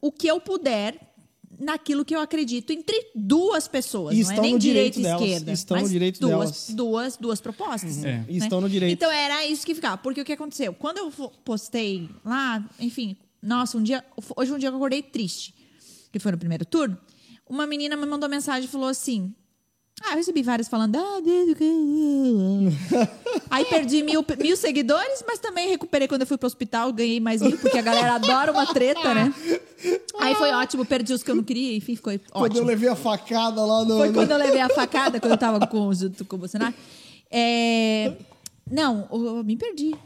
[0.00, 1.14] o que eu puder
[1.58, 5.52] naquilo que eu acredito entre duas pessoas, E não é nem direita direito e esquerda,
[5.52, 6.70] estão no direito duas, delas.
[6.70, 7.98] duas, duas propostas.
[7.98, 8.18] É.
[8.18, 8.26] né?
[8.28, 8.92] Estão no direito.
[8.92, 10.74] Então era isso que ficava, porque o que aconteceu?
[10.74, 11.10] Quando eu
[11.44, 14.04] postei lá, enfim, nossa, um dia,
[14.36, 15.54] hoje um dia eu acordei triste,
[16.12, 16.98] que foi no primeiro turno,
[17.48, 19.34] uma menina me mandou mensagem e falou assim:
[20.02, 20.96] ah, eu recebi vários falando.
[20.96, 21.20] Ah.
[23.50, 27.40] Aí perdi mil, mil seguidores, mas também recuperei quando eu fui pro hospital, ganhei mais
[27.40, 29.32] mil, porque a galera adora uma treta, né?
[30.20, 32.66] Aí foi ótimo, perdi os que eu não queria, enfim, ficou Quando eu ótimo.
[32.66, 33.96] levei a facada lá no...
[33.98, 36.74] Foi quando eu levei a facada, quando eu tava com, junto com o Bolsonaro.
[37.30, 38.12] É...
[38.70, 39.90] Não, eu me perdi.
[39.90, 39.98] Eu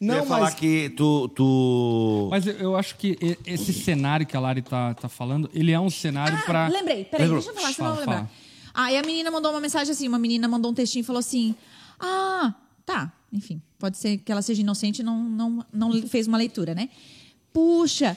[0.00, 0.54] Não, ia falar mas...
[0.54, 1.28] que tu.
[1.28, 2.28] tu...
[2.30, 3.16] Mas eu, eu acho que
[3.46, 6.68] esse cenário que a Lari tá, tá falando, ele é um cenário Ah, pra.
[6.68, 7.40] lembrei, peraí, Lembrou?
[7.42, 8.16] deixa eu falar, senão eu vou lembrar.
[8.16, 8.30] fala.
[8.74, 11.54] Aí a menina mandou uma mensagem assim, uma menina mandou um textinho e falou assim:
[11.98, 12.54] Ah,
[12.86, 16.74] tá, enfim, pode ser que ela seja inocente e não, não, não fez uma leitura,
[16.74, 16.88] né?
[17.52, 18.16] Puxa,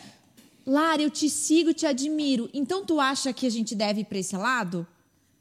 [0.66, 2.50] Lara, eu te sigo, te admiro.
[2.54, 4.88] Então tu acha que a gente deve ir pra esse lado?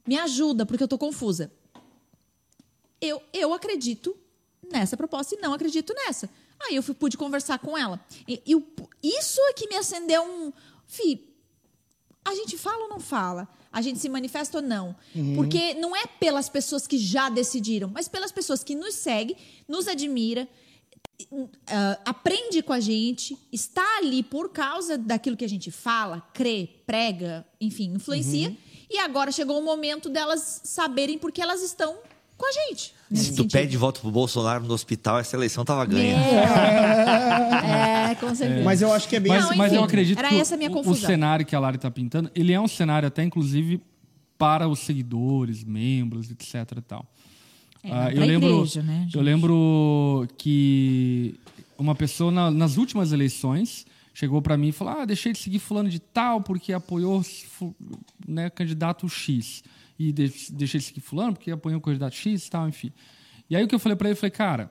[0.07, 1.51] Me ajuda, porque eu tô confusa.
[3.01, 4.17] Eu, eu acredito
[4.71, 6.29] nessa proposta e não acredito nessa.
[6.61, 8.01] Aí eu fui, pude conversar com ela.
[8.27, 8.67] E, e o-
[9.03, 10.53] isso é que me acendeu um.
[10.87, 11.27] Fih,
[12.25, 13.49] a gente fala ou não fala?
[13.75, 14.95] A gente se manifesta ou não?
[15.35, 19.37] Porque não é pelas pessoas que já decidiram, mas pelas pessoas que nos seguem,
[19.69, 20.49] nos admira,
[21.67, 26.69] ah, aprende com a gente, está ali por causa daquilo que a gente fala, crê,
[26.87, 28.57] prega, enfim, influencia.
[28.89, 31.99] E agora chegou o momento delas saberem porque elas estão
[32.37, 32.95] com a gente.
[33.15, 33.51] Se tu sentido.
[33.53, 36.17] pede de volta pro Bolsonaro no hospital, essa eleição tava ganha.
[36.17, 38.63] É, é, com certeza.
[38.65, 39.59] Mas eu acho que é bem Mas, Não, assim.
[39.59, 41.07] mas eu acredito era que o- essa a minha o, o confusão.
[41.09, 43.81] cenário que a Lari tá pintando, ele é um cenário até, inclusive,
[44.39, 47.07] para os seguidores, membros, etc e tal.
[47.83, 51.35] É, Ah, eu lembro, igreja, né, eu lembro que
[51.79, 55.59] uma pessoa na- nas últimas eleições chegou para mim e falou: "Ah, deixei de seguir
[55.59, 57.23] fulano de tal porque apoiou
[58.27, 59.63] né, candidato X
[59.99, 62.93] e de- deixei de seguir fulano porque apoiou o candidato X e tal, enfim".
[63.49, 64.71] E aí o que eu falei para ele, eu falei: "Cara,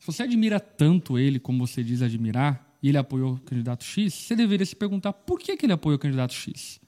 [0.00, 4.12] se você admira tanto ele como você diz admirar, e ele apoiou o candidato X,
[4.14, 6.78] você deveria se perguntar por que, que ele apoiou o candidato X.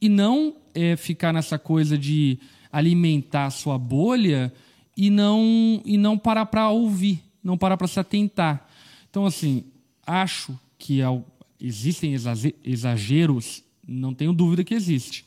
[0.00, 2.38] E não é, ficar nessa coisa de
[2.72, 4.52] alimentar a sua bolha
[4.96, 8.68] e não, e não parar para ouvir, não parar para se atentar.
[9.10, 9.64] Então, assim,
[10.04, 11.24] acho que ao-
[11.60, 15.24] existem exaze- exageros, não tenho dúvida que existe.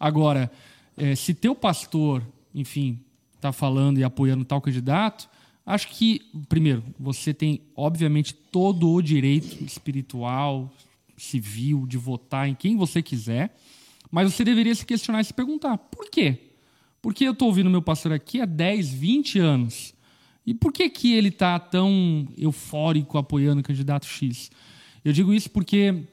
[0.00, 0.50] Agora,
[0.96, 2.22] eh, se teu pastor,
[2.54, 3.00] enfim,
[3.34, 5.28] está falando e apoiando tal candidato,
[5.64, 10.72] acho que, primeiro, você tem, obviamente, todo o direito espiritual,
[11.16, 13.56] civil, de votar em quem você quiser,
[14.10, 16.38] mas você deveria se questionar e se perguntar: por quê?
[17.02, 19.94] Porque eu estou ouvindo meu pastor aqui há 10, 20 anos.
[20.46, 24.50] E por que, que ele está tão eufórico apoiando o candidato X?
[25.04, 26.04] Eu digo isso porque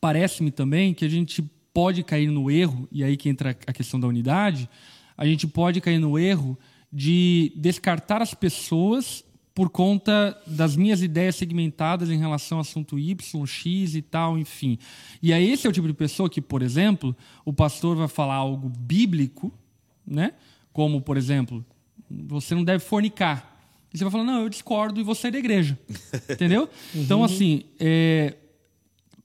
[0.00, 1.42] parece-me também que a gente
[1.76, 4.66] pode cair no erro, e aí que entra a questão da unidade,
[5.14, 6.58] a gente pode cair no erro
[6.90, 9.22] de descartar as pessoas
[9.54, 14.78] por conta das minhas ideias segmentadas em relação ao assunto Y, X e tal, enfim.
[15.22, 17.14] E aí esse é o tipo de pessoa que, por exemplo,
[17.44, 19.52] o pastor vai falar algo bíblico,
[20.06, 20.32] né?
[20.72, 21.62] Como, por exemplo,
[22.10, 23.54] você não deve fornicar.
[23.92, 25.78] E você vai falar, não, eu discordo e vou sair da igreja.
[26.26, 26.70] Entendeu?
[26.94, 28.34] Então, assim, é,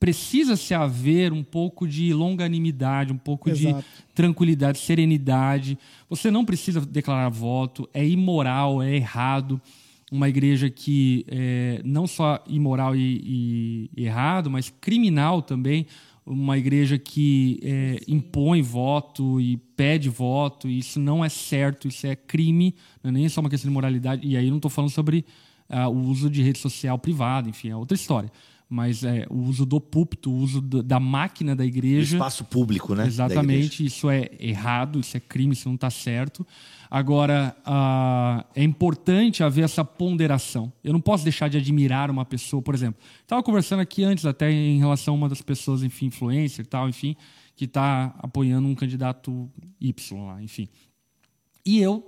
[0.02, 3.78] precisa se haver um pouco de longanimidade, um pouco Exato.
[3.78, 3.86] de
[4.16, 5.78] tranquilidade, serenidade.
[6.10, 9.62] Você não precisa declarar voto, é imoral, é errado.
[10.12, 15.86] Uma igreja que é não só imoral e, e errado, mas criminal também.
[16.26, 22.08] Uma igreja que é, impõe voto e pede voto, e isso não é certo, isso
[22.08, 22.74] é crime,
[23.04, 24.28] não é nem só uma questão de moralidade.
[24.28, 25.24] E aí não estou falando sobre
[25.70, 28.32] ah, o uso de rede social privada, enfim, é outra história.
[28.74, 32.16] Mas é, o uso do púlpito, o uso da máquina da O igreja.
[32.16, 33.06] espaço público, né?
[33.06, 36.48] Exatamente, isso é errado, isso é crime, isso não está certo.
[36.90, 40.72] Agora, ah, é importante haver essa ponderação.
[40.82, 43.02] Eu não posso deixar de admirar uma pessoa, por exemplo.
[43.22, 46.88] Estava conversando aqui antes, até em relação a uma das pessoas, enfim, influencer e tal,
[46.88, 47.18] enfim,
[47.58, 49.52] que está apoiando um candidato
[49.82, 50.70] Y lá, enfim.
[51.66, 52.08] E eu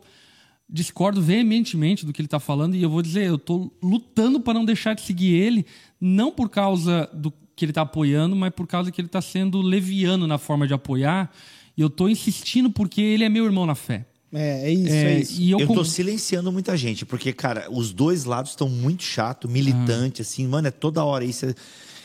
[0.69, 4.55] discordo veementemente do que ele está falando e eu vou dizer, eu estou lutando para
[4.55, 5.65] não deixar de seguir ele,
[6.05, 9.61] não por causa do que ele está apoiando, mas por causa que ele está sendo
[9.61, 11.31] leviano na forma de apoiar.
[11.77, 14.05] E eu estou insistindo porque ele é meu irmão na fé.
[14.33, 15.41] É, é isso, é, É, isso.
[15.41, 19.47] E eu, Eu tô silenciando muita gente, porque, cara, os dois lados estão muito chato,
[19.47, 21.45] militante, assim, mano, é toda hora isso.
[21.45, 21.55] é-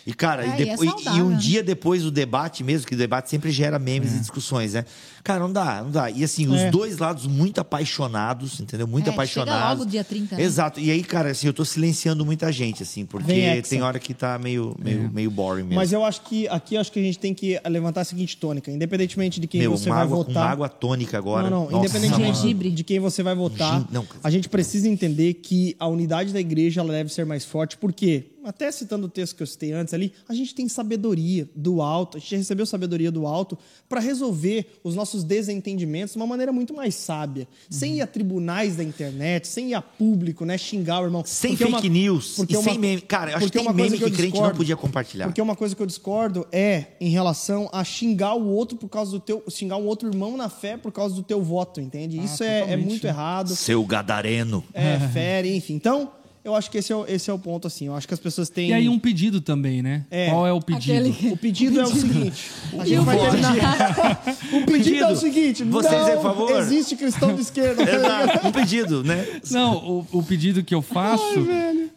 [0.08, 0.74] E, cara, É, e, e é
[1.18, 1.36] e- um né?
[1.36, 4.16] dia depois do debate mesmo, que o debate sempre gera memes É.
[4.16, 4.86] e discussões, né?
[5.22, 6.10] Cara, não dá, não dá.
[6.10, 6.70] E assim, os É.
[6.70, 8.86] dois lados muito apaixonados, entendeu?
[8.86, 9.52] Muito É, apaixonados.
[9.62, 10.42] chega logo dia 30, né?
[10.42, 10.80] Exato.
[10.80, 14.38] E aí, cara, assim, eu tô silenciando muita gente, assim, porque tem hora que tá
[14.38, 15.08] meio, meio, É.
[15.08, 15.74] meio boring mesmo.
[15.74, 18.70] Mas eu acho que aqui acho que a gente tem que levantar a seguinte tônica,
[18.70, 20.50] independentemente de quem Meu, você uma vai com votar.
[20.50, 21.50] água tônica agora.
[21.50, 22.70] Não, não, Nossa, mano.
[22.74, 24.06] De quem você vai votar, não.
[24.24, 28.24] a gente precisa entender que a unidade da igreja ela deve ser mais forte, porque,
[28.48, 32.16] até citando o texto que eu citei antes ali, a gente tem sabedoria do alto,
[32.16, 36.72] a gente recebeu sabedoria do alto para resolver os nossos desentendimentos de uma maneira muito
[36.74, 41.04] mais sábia, sem ir a tribunais da internet, sem ir a público, né, xingar o
[41.04, 41.22] irmão.
[41.26, 43.02] Sem Porque fake uma- news porque e uma- sem meme.
[43.02, 45.26] Cara, eu acho que porque tem meme eu que crente não discordo- podia compartilhar.
[45.26, 49.10] Porque uma coisa que eu discordo é em relação a xingar o outro por causa
[49.12, 49.42] do teu.
[49.50, 52.18] xingar um outro irmão na fé por causa do teu voto, entende?
[52.22, 53.10] Isso é, é muito né?
[53.10, 53.54] errado.
[53.54, 54.64] Seu gadareno.
[54.72, 55.74] É fere, enfim.
[55.74, 56.12] Então,
[56.48, 57.86] eu acho que esse é, o, esse é o ponto, assim.
[57.86, 58.70] Eu acho que as pessoas têm.
[58.70, 60.04] E aí um pedido também, né?
[60.10, 60.30] É.
[60.30, 61.08] Qual é o pedido?
[61.08, 62.50] Aquele- O pedido é o seguinte.
[62.78, 64.22] A gente o vai terminar.
[64.52, 65.64] o pedido é o seguinte.
[65.64, 66.50] Vocês, não por favor.
[66.60, 67.82] Existe cristão de esquerda.
[67.82, 69.40] Exato, um pedido, né?
[69.50, 71.46] Não, o, o pedido que eu faço,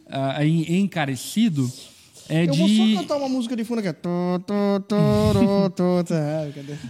[0.09, 1.71] ah, em- encarecido,
[2.29, 2.57] é Eu de.
[2.59, 3.89] vou só cantar uma música de fundo aqui.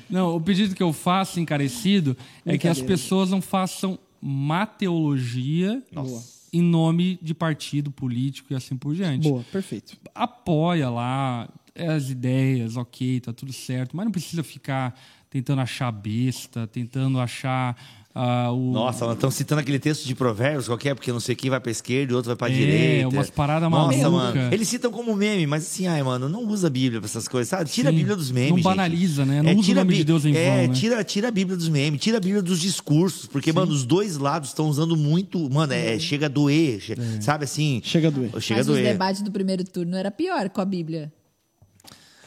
[0.10, 5.82] Não, o pedido que eu faço encarecido é que as pessoas não façam má teologia
[5.92, 6.22] Boa.
[6.54, 9.28] Em nome de partido político e assim por diante.
[9.28, 9.98] Boa, perfeito.
[10.14, 15.00] Apoia lá as ideias, ok, tá tudo certo, mas não precisa ficar
[15.30, 18.72] tentando achar besta, tentando achar ah, o.
[18.72, 21.72] Nossa, nós estamos citando aquele texto de provérbios, qualquer, porque não sei quem vai pra
[21.72, 23.08] esquerda e o outro vai pra É, direita.
[23.10, 24.36] umas paradas Nossa, maluca.
[24.36, 24.54] mano.
[24.54, 27.48] Eles citam como meme, mas assim, ai, mano, não usa a Bíblia pra essas coisas,
[27.50, 27.70] sabe?
[27.70, 27.98] Tira a Sim.
[27.98, 28.64] Bíblia dos memes, Não gente.
[28.66, 29.42] banaliza, né?
[29.42, 30.74] Não usa o tira a nome de Deus em É, vão, né?
[30.74, 34.18] tira, tira a Bíblia dos memes, tira a Bíblia dos discursos, porque, mano, os dois
[34.18, 37.82] lados estão usando muito, mano, é, chega a doer, che- sabe assim?
[37.84, 38.30] Chega a doer.
[38.42, 38.92] Chega Mas a os doer.
[38.92, 41.12] debates do primeiro turno era pior com a Bíblia.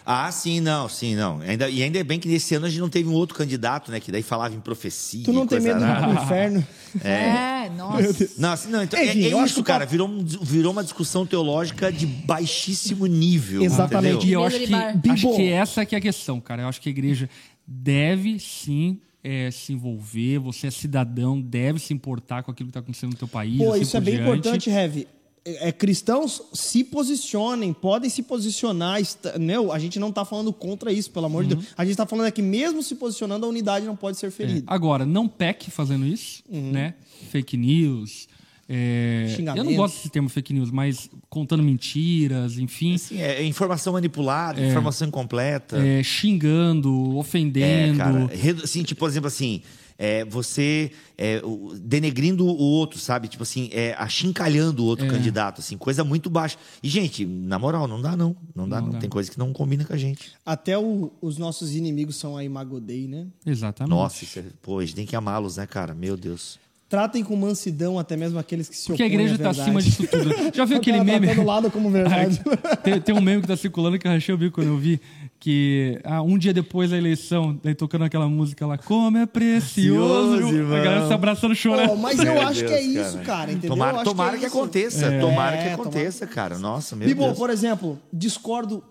[0.07, 1.41] Ah, sim, não, sim, não.
[1.41, 3.91] Ainda, e ainda é bem que nesse ano a gente não teve um outro candidato,
[3.91, 3.99] né?
[4.01, 5.25] Que daí falava em profecia.
[5.25, 6.67] Tu não e tem medo do inferno?
[7.03, 8.31] É, nossa.
[8.39, 9.87] Não, assim, não, então, é, Enfim, é eu acho isso, cara.
[9.87, 10.09] Virou,
[10.43, 13.63] virou uma discussão teológica de baixíssimo nível.
[13.63, 14.27] Exatamente.
[14.27, 14.41] E entendeu?
[14.41, 16.63] eu Mesa acho de que, acho que essa que é a questão, cara.
[16.63, 17.29] Eu acho que a igreja
[17.67, 22.81] deve sim é, se envolver, você é cidadão, deve se importar com aquilo que está
[22.81, 23.57] acontecendo no teu país.
[23.57, 24.31] Pô, assim isso é bem diante.
[24.31, 25.09] importante, Heavy.
[25.47, 29.01] É, é, cristãos se posicionem, podem se posicionar.
[29.01, 31.49] Está, não, a gente não está falando contra isso, pelo amor Uhum.
[31.51, 31.67] de Deus.
[31.77, 34.31] A gente está falando é que mesmo se posicionando, a unidade não pode ser É.
[34.31, 34.65] ferida.
[34.67, 36.95] Agora, não peque fazendo isso, né?
[37.31, 38.27] Fake news.
[38.67, 43.93] é, eu não gosto desse termo fake news, mas contando mentiras, enfim, Assim, é informação
[43.93, 45.77] manipulada, informação incompleta.
[45.77, 47.99] é, xingando, É, ofendendo.
[47.99, 48.27] cara.
[48.33, 49.61] Redu- Assim, tipo, por exemplo, assim,
[49.99, 51.41] é, você é,
[51.81, 53.29] denegrindo o outro, sabe?
[53.29, 54.89] Tipo assim, é, achincalhando o É.
[54.91, 56.57] outro candidato, assim, coisa muito baixa.
[56.83, 58.37] E, gente, na moral, não dá, não.
[58.55, 58.93] Não dá, Não não.
[58.95, 58.99] dá.
[58.99, 60.33] Tem coisa que não combina com a gente.
[60.45, 63.27] Até o- os nossos inimigos são a Imagodei, né?
[63.47, 63.91] Exatamente.
[63.91, 65.95] Nossa, isso é, pô, a gente tem que amá-los, né, cara?
[65.95, 66.59] Meu Deus.
[66.89, 70.07] Tratem com mansidão até mesmo aqueles que se Porque a opõem igreja está acima disso
[70.07, 70.31] tudo.
[70.55, 71.35] Já viu aquele tá meme?
[71.35, 72.41] todo lado como verdade.
[72.85, 75.01] tem, tem um meme que tá circulando que eu rachei o bico quando eu vi.
[75.41, 80.39] Que ah, um dia depois da eleição, daí tocando aquela música lá, como é precioso.
[80.39, 81.89] Precioso, a galera se abraçando chorando.
[81.89, 83.71] Pô, mas eu Meu acho que Deus, é isso, cara, entendeu?
[83.71, 85.07] Eu Tomara, acho tomara é que, aconteça.
[85.07, 85.75] É, Tomara que tomara.
[85.83, 86.59] aconteça, cara.
[86.59, 87.39] Nossa, meu Bibo, Deus.
[87.39, 88.83] por exemplo, discordo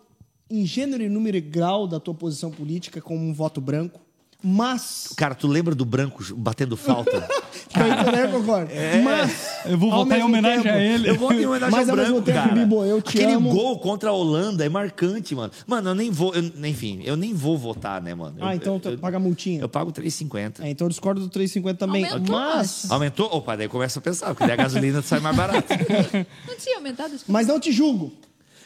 [0.50, 4.00] em gênero e número e grau da tua posição política como um voto branco.
[4.44, 5.14] Mas.
[5.16, 7.12] Cara, tu lembra do branco batendo falta?
[7.74, 8.70] Eu concordo.
[9.04, 9.48] Mas.
[9.66, 11.10] Eu vou votar em homenagem tempo- a ele.
[11.10, 12.54] Eu vou em homenagem Mas ao ao branco, tempo, cara.
[12.54, 13.50] Bibo, eu te Aquele amo.
[13.52, 15.52] gol contra a Holanda é marcante, mano.
[15.66, 16.34] Mano, eu nem vou...
[16.36, 18.36] eu- enfim, eu nem vou votar, né, mano?
[18.40, 19.62] Eu- Ah, então eu, tu eu, paga multinha.
[19.62, 20.60] eu pago 3,50.
[20.62, 22.06] É, então eu discordo do 350 também.
[22.06, 22.92] Aumentou, mas.
[22.92, 23.26] Aumentou?
[23.34, 25.74] Opa, daí começa a pensar, porque daí a gasolina sai mais barata.
[26.48, 27.12] Não tinha aumentado?
[27.18, 28.12] Que- Mas não te julgo.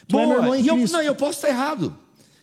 [0.08, 0.38] Tu é meu Boa.
[0.40, 0.92] irmão em E eu, Cristo.
[0.94, 1.96] não, eu posso estar errado.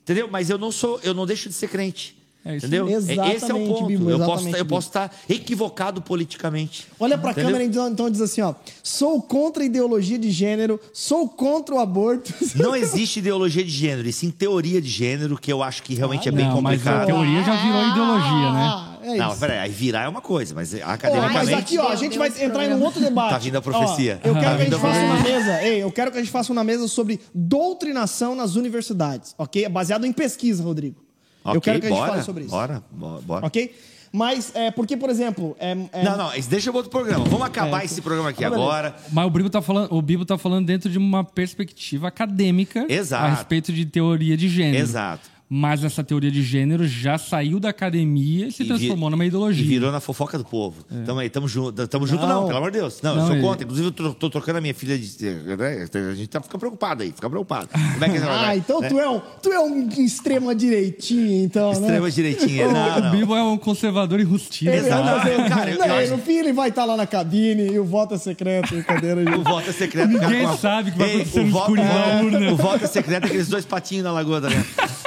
[0.04, 0.28] Entendeu?
[0.32, 2.16] Mas eu não sou, eu não deixo de ser crente.
[2.48, 2.86] É isso entendeu?
[2.86, 2.93] aí.
[2.93, 3.86] Esse é o Exatamente, ponto.
[3.88, 6.88] Bibo, eu, posso, exatamente, estar- eu posso estar equivocado politicamente.
[7.00, 7.50] Olha pra Entendeu?
[7.50, 8.54] câmera então, então diz assim, ó.
[8.84, 12.32] Sou contra a ideologia de gênero, sou contra o aborto.
[12.56, 16.30] Não existe ideologia de gênero, e sim teoria de gênero, que eu acho que realmente
[16.30, 17.06] é bem Não, mas a complicado.
[17.08, 18.72] teoria já virou ideologia, né?
[18.76, 21.36] Ah, é Não, peraí, aí virar é uma coisa, mas Ó, academicamente.
[21.52, 23.30] mas aqui, ó, a gente vai entrar em um outro debate.
[23.32, 24.20] Tá vindo a profecia.
[24.24, 25.64] Ó, eu Tá quero que a gente a faça uma mesa.
[25.64, 29.68] Ei, eu quero que a gente faça uma mesa sobre doutrinação nas universidades, ok?
[29.70, 31.05] Baseado em pesquisa, Rodrigo.
[31.54, 32.52] Eu Ok, quero que a gente bora, fale sobre isso.
[32.52, 33.46] Bora, bora.
[33.46, 33.76] Ok?
[34.12, 35.58] Mas, é, porque, por exemplo.
[35.60, 37.26] É, é- Não, não, deixa eu outro programa.
[37.26, 38.96] Vamos acabar esse programa aqui agora.
[39.12, 43.26] Mas o Bibo tá falando, o Bibo tá falando dentro de uma perspectiva acadêmica Exato.
[43.26, 44.82] a respeito de teoria de gênero.
[44.82, 45.35] Exato.
[45.48, 49.26] Mas essa teoria de gênero já saiu da academia e se E transformou vi- numa
[49.26, 49.64] E ideologia.
[49.64, 50.84] virou na fofoca do povo.
[51.06, 51.88] Tamo aí, tamo junto.
[51.88, 52.48] Tamo junto, não, Não.
[52.48, 53.00] pelo amor de Deus.
[53.04, 53.64] Não, eu Não, sou e- contra.
[53.64, 55.08] Inclusive, eu tô, tô trocando a minha filha de.
[55.24, 55.86] né?
[56.12, 57.68] A gente tá, fica preocupado aí, fica preocupado.
[57.68, 61.80] Como é que Ah, então tu é um, tu é um extrema direitinho, então, né?
[61.80, 62.68] Extrema direitinha.
[62.68, 63.12] Não, O não.
[63.12, 64.20] Bibo é um conservador.
[64.20, 64.39] Ele vai
[64.78, 65.20] Exato.
[65.22, 67.78] fazer- Cara, eu- não, eu e no fim ele vai estar lá na cabine e
[67.80, 69.22] o voto é secreto, brincadeira.
[69.38, 70.08] O voto é secreto.
[70.10, 72.52] Ninguém cara, sabe o que vai acontecer o no da é.
[72.52, 74.50] O voto é secreto, aqueles dois patinhos na lagoa da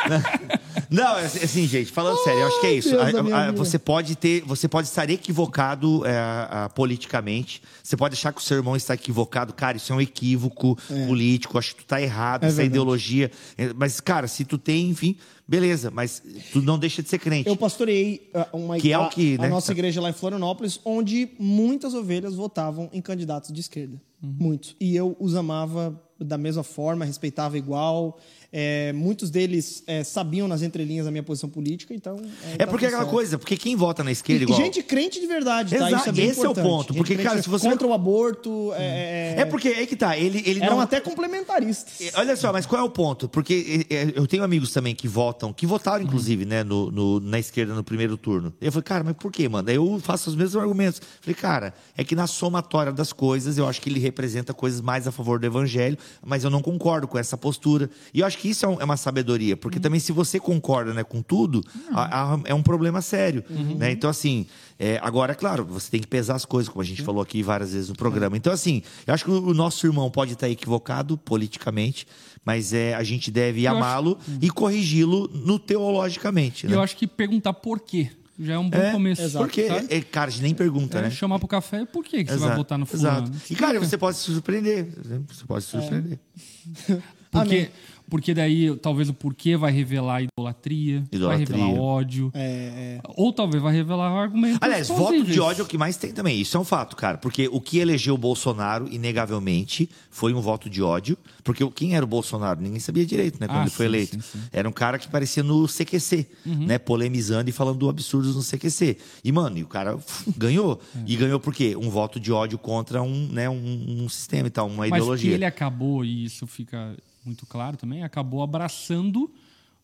[0.91, 2.97] Não, é assim, gente, falando sério, eu acho que é isso.
[2.99, 7.61] A- a- você pode ter, você pode estar equivocado é, a- politicamente.
[7.83, 9.77] Você pode achar que o seu irmão está equivocado, cara.
[9.77, 11.59] Isso é um equívoco político.
[11.59, 12.45] Acho que tu tá errado.
[12.45, 12.73] É essa verdade.
[12.75, 13.31] ideologia.
[13.59, 15.91] É, Mas, cara, se tu tem, enfim, beleza.
[15.91, 17.49] Mas tu não deixa de ser crente.
[17.49, 19.49] Eu pastorei uh, uma Que é o a- que, a, né?
[19.49, 24.01] nossa igreja lá em Florianópolis, onde muitas ovelhas votavam em candidatos de esquerda.
[24.23, 24.35] Uhum.
[24.39, 24.75] Muitos.
[24.81, 28.19] E eu os amava da mesma forma, respeitava igual.
[28.51, 32.17] É, muitos deles é, sabiam nas entrelinhas a minha posição política, então.
[32.55, 34.59] É tá porque tudo aquela coisa, porque quem vota na esquerda igual.
[34.59, 35.89] gente crente de verdade, tá?
[35.89, 36.65] Exato, Isso é esse é o importante.
[36.67, 38.73] ponto, Gente porque, cara, se você- Contra o aborto.
[38.75, 40.81] É, É porque é que tá, ele, ele eram não.
[40.81, 42.01] até complementaristas.
[42.01, 43.29] É, Olha só, mas qual é o ponto?
[43.29, 47.21] Porque é, é, eu tenho amigos também que votam, que votaram, inclusive, né, no, no-
[47.21, 48.53] na esquerda no primeiro turno.
[48.61, 49.69] Eu falei, cara, mas por quê, mano?
[49.71, 51.01] Eu faço os mesmos argumentos.
[51.21, 55.07] Falei, cara, é que na somatória das coisas, eu acho que ele representa coisas mais
[55.07, 57.91] a favor do evangelho, mas eu não concordo com essa postura.
[58.15, 60.95] E eu acho que isso é, um- é uma sabedoria, porque também se você concorda
[60.95, 63.45] né, com tudo, a- a- é um problema sério.
[63.51, 63.91] Né?
[63.93, 64.47] Então, assim,
[64.79, 67.43] é, agora, é claro, você tem que pesar as coisas, como a gente falou aqui
[67.43, 68.37] várias vezes no programa.
[68.37, 72.07] Então, assim, eu acho que o, o nosso irmão pode estar equivocado politicamente,
[72.45, 76.67] mas é, a gente deve Eu acho- amá-lo e corrigi-lo no teologicamente.
[76.67, 76.77] E Né?
[76.77, 78.11] eu acho que perguntar por quê
[78.41, 79.37] já é um bom É, começo.
[79.37, 79.87] Porque, sabe?
[79.91, 81.11] é, cara, a gente nem pergunta, É, né?
[81.11, 83.27] chamar pro café, por que, que você vai Exato, votar no fulano?
[83.27, 83.53] Exato.
[83.53, 84.87] E, cara, você pode se surpreender.
[85.29, 86.21] Você pode se surpreender.
[87.31, 87.69] Porque, Amém.
[88.11, 91.27] Porque daí talvez o porquê vai revelar idolatria, Idolatria.
[91.27, 92.31] vai revelar ódio.
[92.35, 94.59] É, Ou talvez vai revelar argumentos.
[94.61, 96.41] Aliás, voto de ódio é o que mais tem também.
[96.41, 97.19] Isso é um fato, cara.
[97.19, 101.17] Porque o que elegeu o Bolsonaro, inegavelmente, foi um voto de ódio.
[101.45, 102.61] Porque o- quem era o Bolsonaro?
[102.61, 103.47] Ninguém sabia direito, né?
[103.47, 104.15] Quando Ah, ele foi sim, eleito.
[104.23, 104.39] sim, sim.
[104.53, 106.67] Era um cara que parecia no CQC, Uhum.
[106.67, 106.79] né?
[106.79, 108.97] Polemizando e falando absurdos no CQC.
[109.25, 109.99] E, mano, e o cara
[110.37, 110.81] ganhou.
[110.97, 110.99] É.
[111.07, 111.77] E ganhou por quê?
[111.77, 114.97] Um voto de ódio contra um, né, um, um sistema e tal, uma Mas que
[114.97, 115.35] ideologia.
[115.35, 119.33] ele acabou, e isso fica muito claro também, acabou abraçando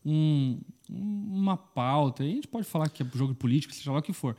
[0.05, 0.59] um-
[0.89, 2.23] uma pauta.
[2.23, 4.37] A gente pode falar que é jogo político, seja lá o que for.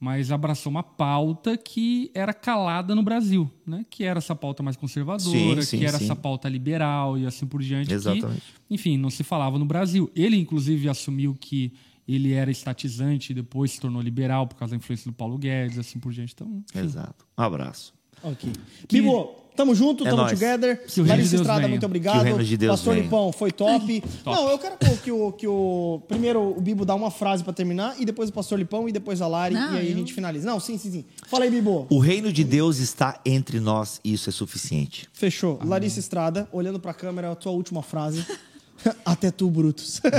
[0.00, 3.84] Mas abraçou uma pauta que era calada no Brasil, né?
[3.90, 6.04] Que era essa pauta mais conservadora, Sim, sim, que era sim.
[6.04, 7.88] essa pauta liberal e assim por diante.
[7.88, 8.42] que, Exatamente.
[8.70, 10.08] enfim, não se falava no Brasil.
[10.14, 11.72] Ele, inclusive, assumiu que
[12.06, 15.78] ele era estatizante e depois se tornou liberal por causa da influência do Paulo Guedes,
[15.80, 16.32] assim por diante.
[16.32, 16.78] Então, enfim.
[16.78, 17.26] Exato.
[17.36, 17.92] Um abraço.
[18.22, 18.50] Ok.
[18.90, 20.32] Bibo, tamo junto, É tamo nóis.
[20.32, 20.84] together.
[20.86, 21.68] Que o reino de Larissa Deus Estrada, venha.
[21.68, 22.22] muito Que o obrigado.
[22.22, 23.04] reino de Deus Pastor venha.
[23.04, 24.04] Lipão, foi top.
[24.24, 26.00] Não, eu quero que o, que o.
[26.08, 29.20] Primeiro o Bibo dá uma frase pra terminar, e depois o Pastor Lipão, e depois
[29.22, 30.46] a Lari, Não, e aí a eu- gente finaliza.
[30.46, 31.04] Não, sim, sim, sim.
[31.28, 31.86] Fala aí, Bibo.
[31.90, 35.08] O reino de Deus está entre nós e isso é suficiente.
[35.12, 35.58] Fechou.
[35.64, 38.24] Larissa Estrada, olhando pra câmera, a tua última frase.
[39.04, 40.00] Até tu, Brutus.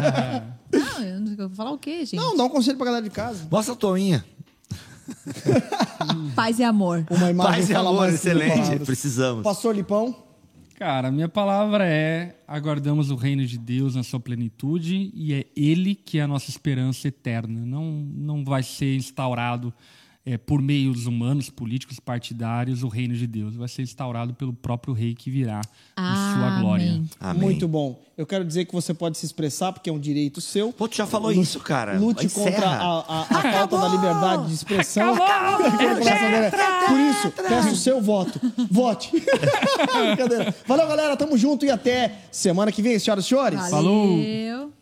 [0.71, 2.15] Não, eu não- eu vou falar o quê, gente?
[2.17, 3.47] Não, dá um conselho pra galera de casa.
[3.49, 4.23] Mostra a tua unha.
[6.35, 7.05] Paz e amor.
[7.09, 8.61] Uma imagem Paz e fala amor, mais que mil excelente.
[8.61, 8.85] palavras.
[8.85, 9.43] Precisamos.
[9.43, 10.15] Pastor Lipão.
[10.75, 15.45] Cara, a minha palavra é: aguardamos o reino de Deus na sua plenitude e é
[15.55, 17.65] Ele que é a nossa esperança eterna.
[17.65, 19.73] Não, não vai ser instaurado
[20.25, 24.93] é, por meios humanos, políticos, partidários, o reino de Deus vai ser instaurado pelo próprio
[24.93, 25.61] rei que virá
[25.97, 27.01] em sua glória.
[27.19, 27.41] Amém.
[27.41, 27.99] Muito bom.
[28.17, 30.73] Eu quero dizer que você pode se expressar, porque é um direito seu.
[30.73, 31.97] Pô, tu já falou Lute- isso, cara.
[31.97, 32.51] Lute Encerra.
[32.51, 35.15] contra a, a- a falta da liberdade de expressão.
[36.87, 38.39] Por isso, peço o seu voto.
[38.69, 39.11] Vote.
[40.67, 41.15] Valeu, galera.
[41.17, 43.69] Tamo junto e até semana que vem, senhoras e senhores.
[43.69, 44.17] Falou.
[44.17, 44.73] Valeu.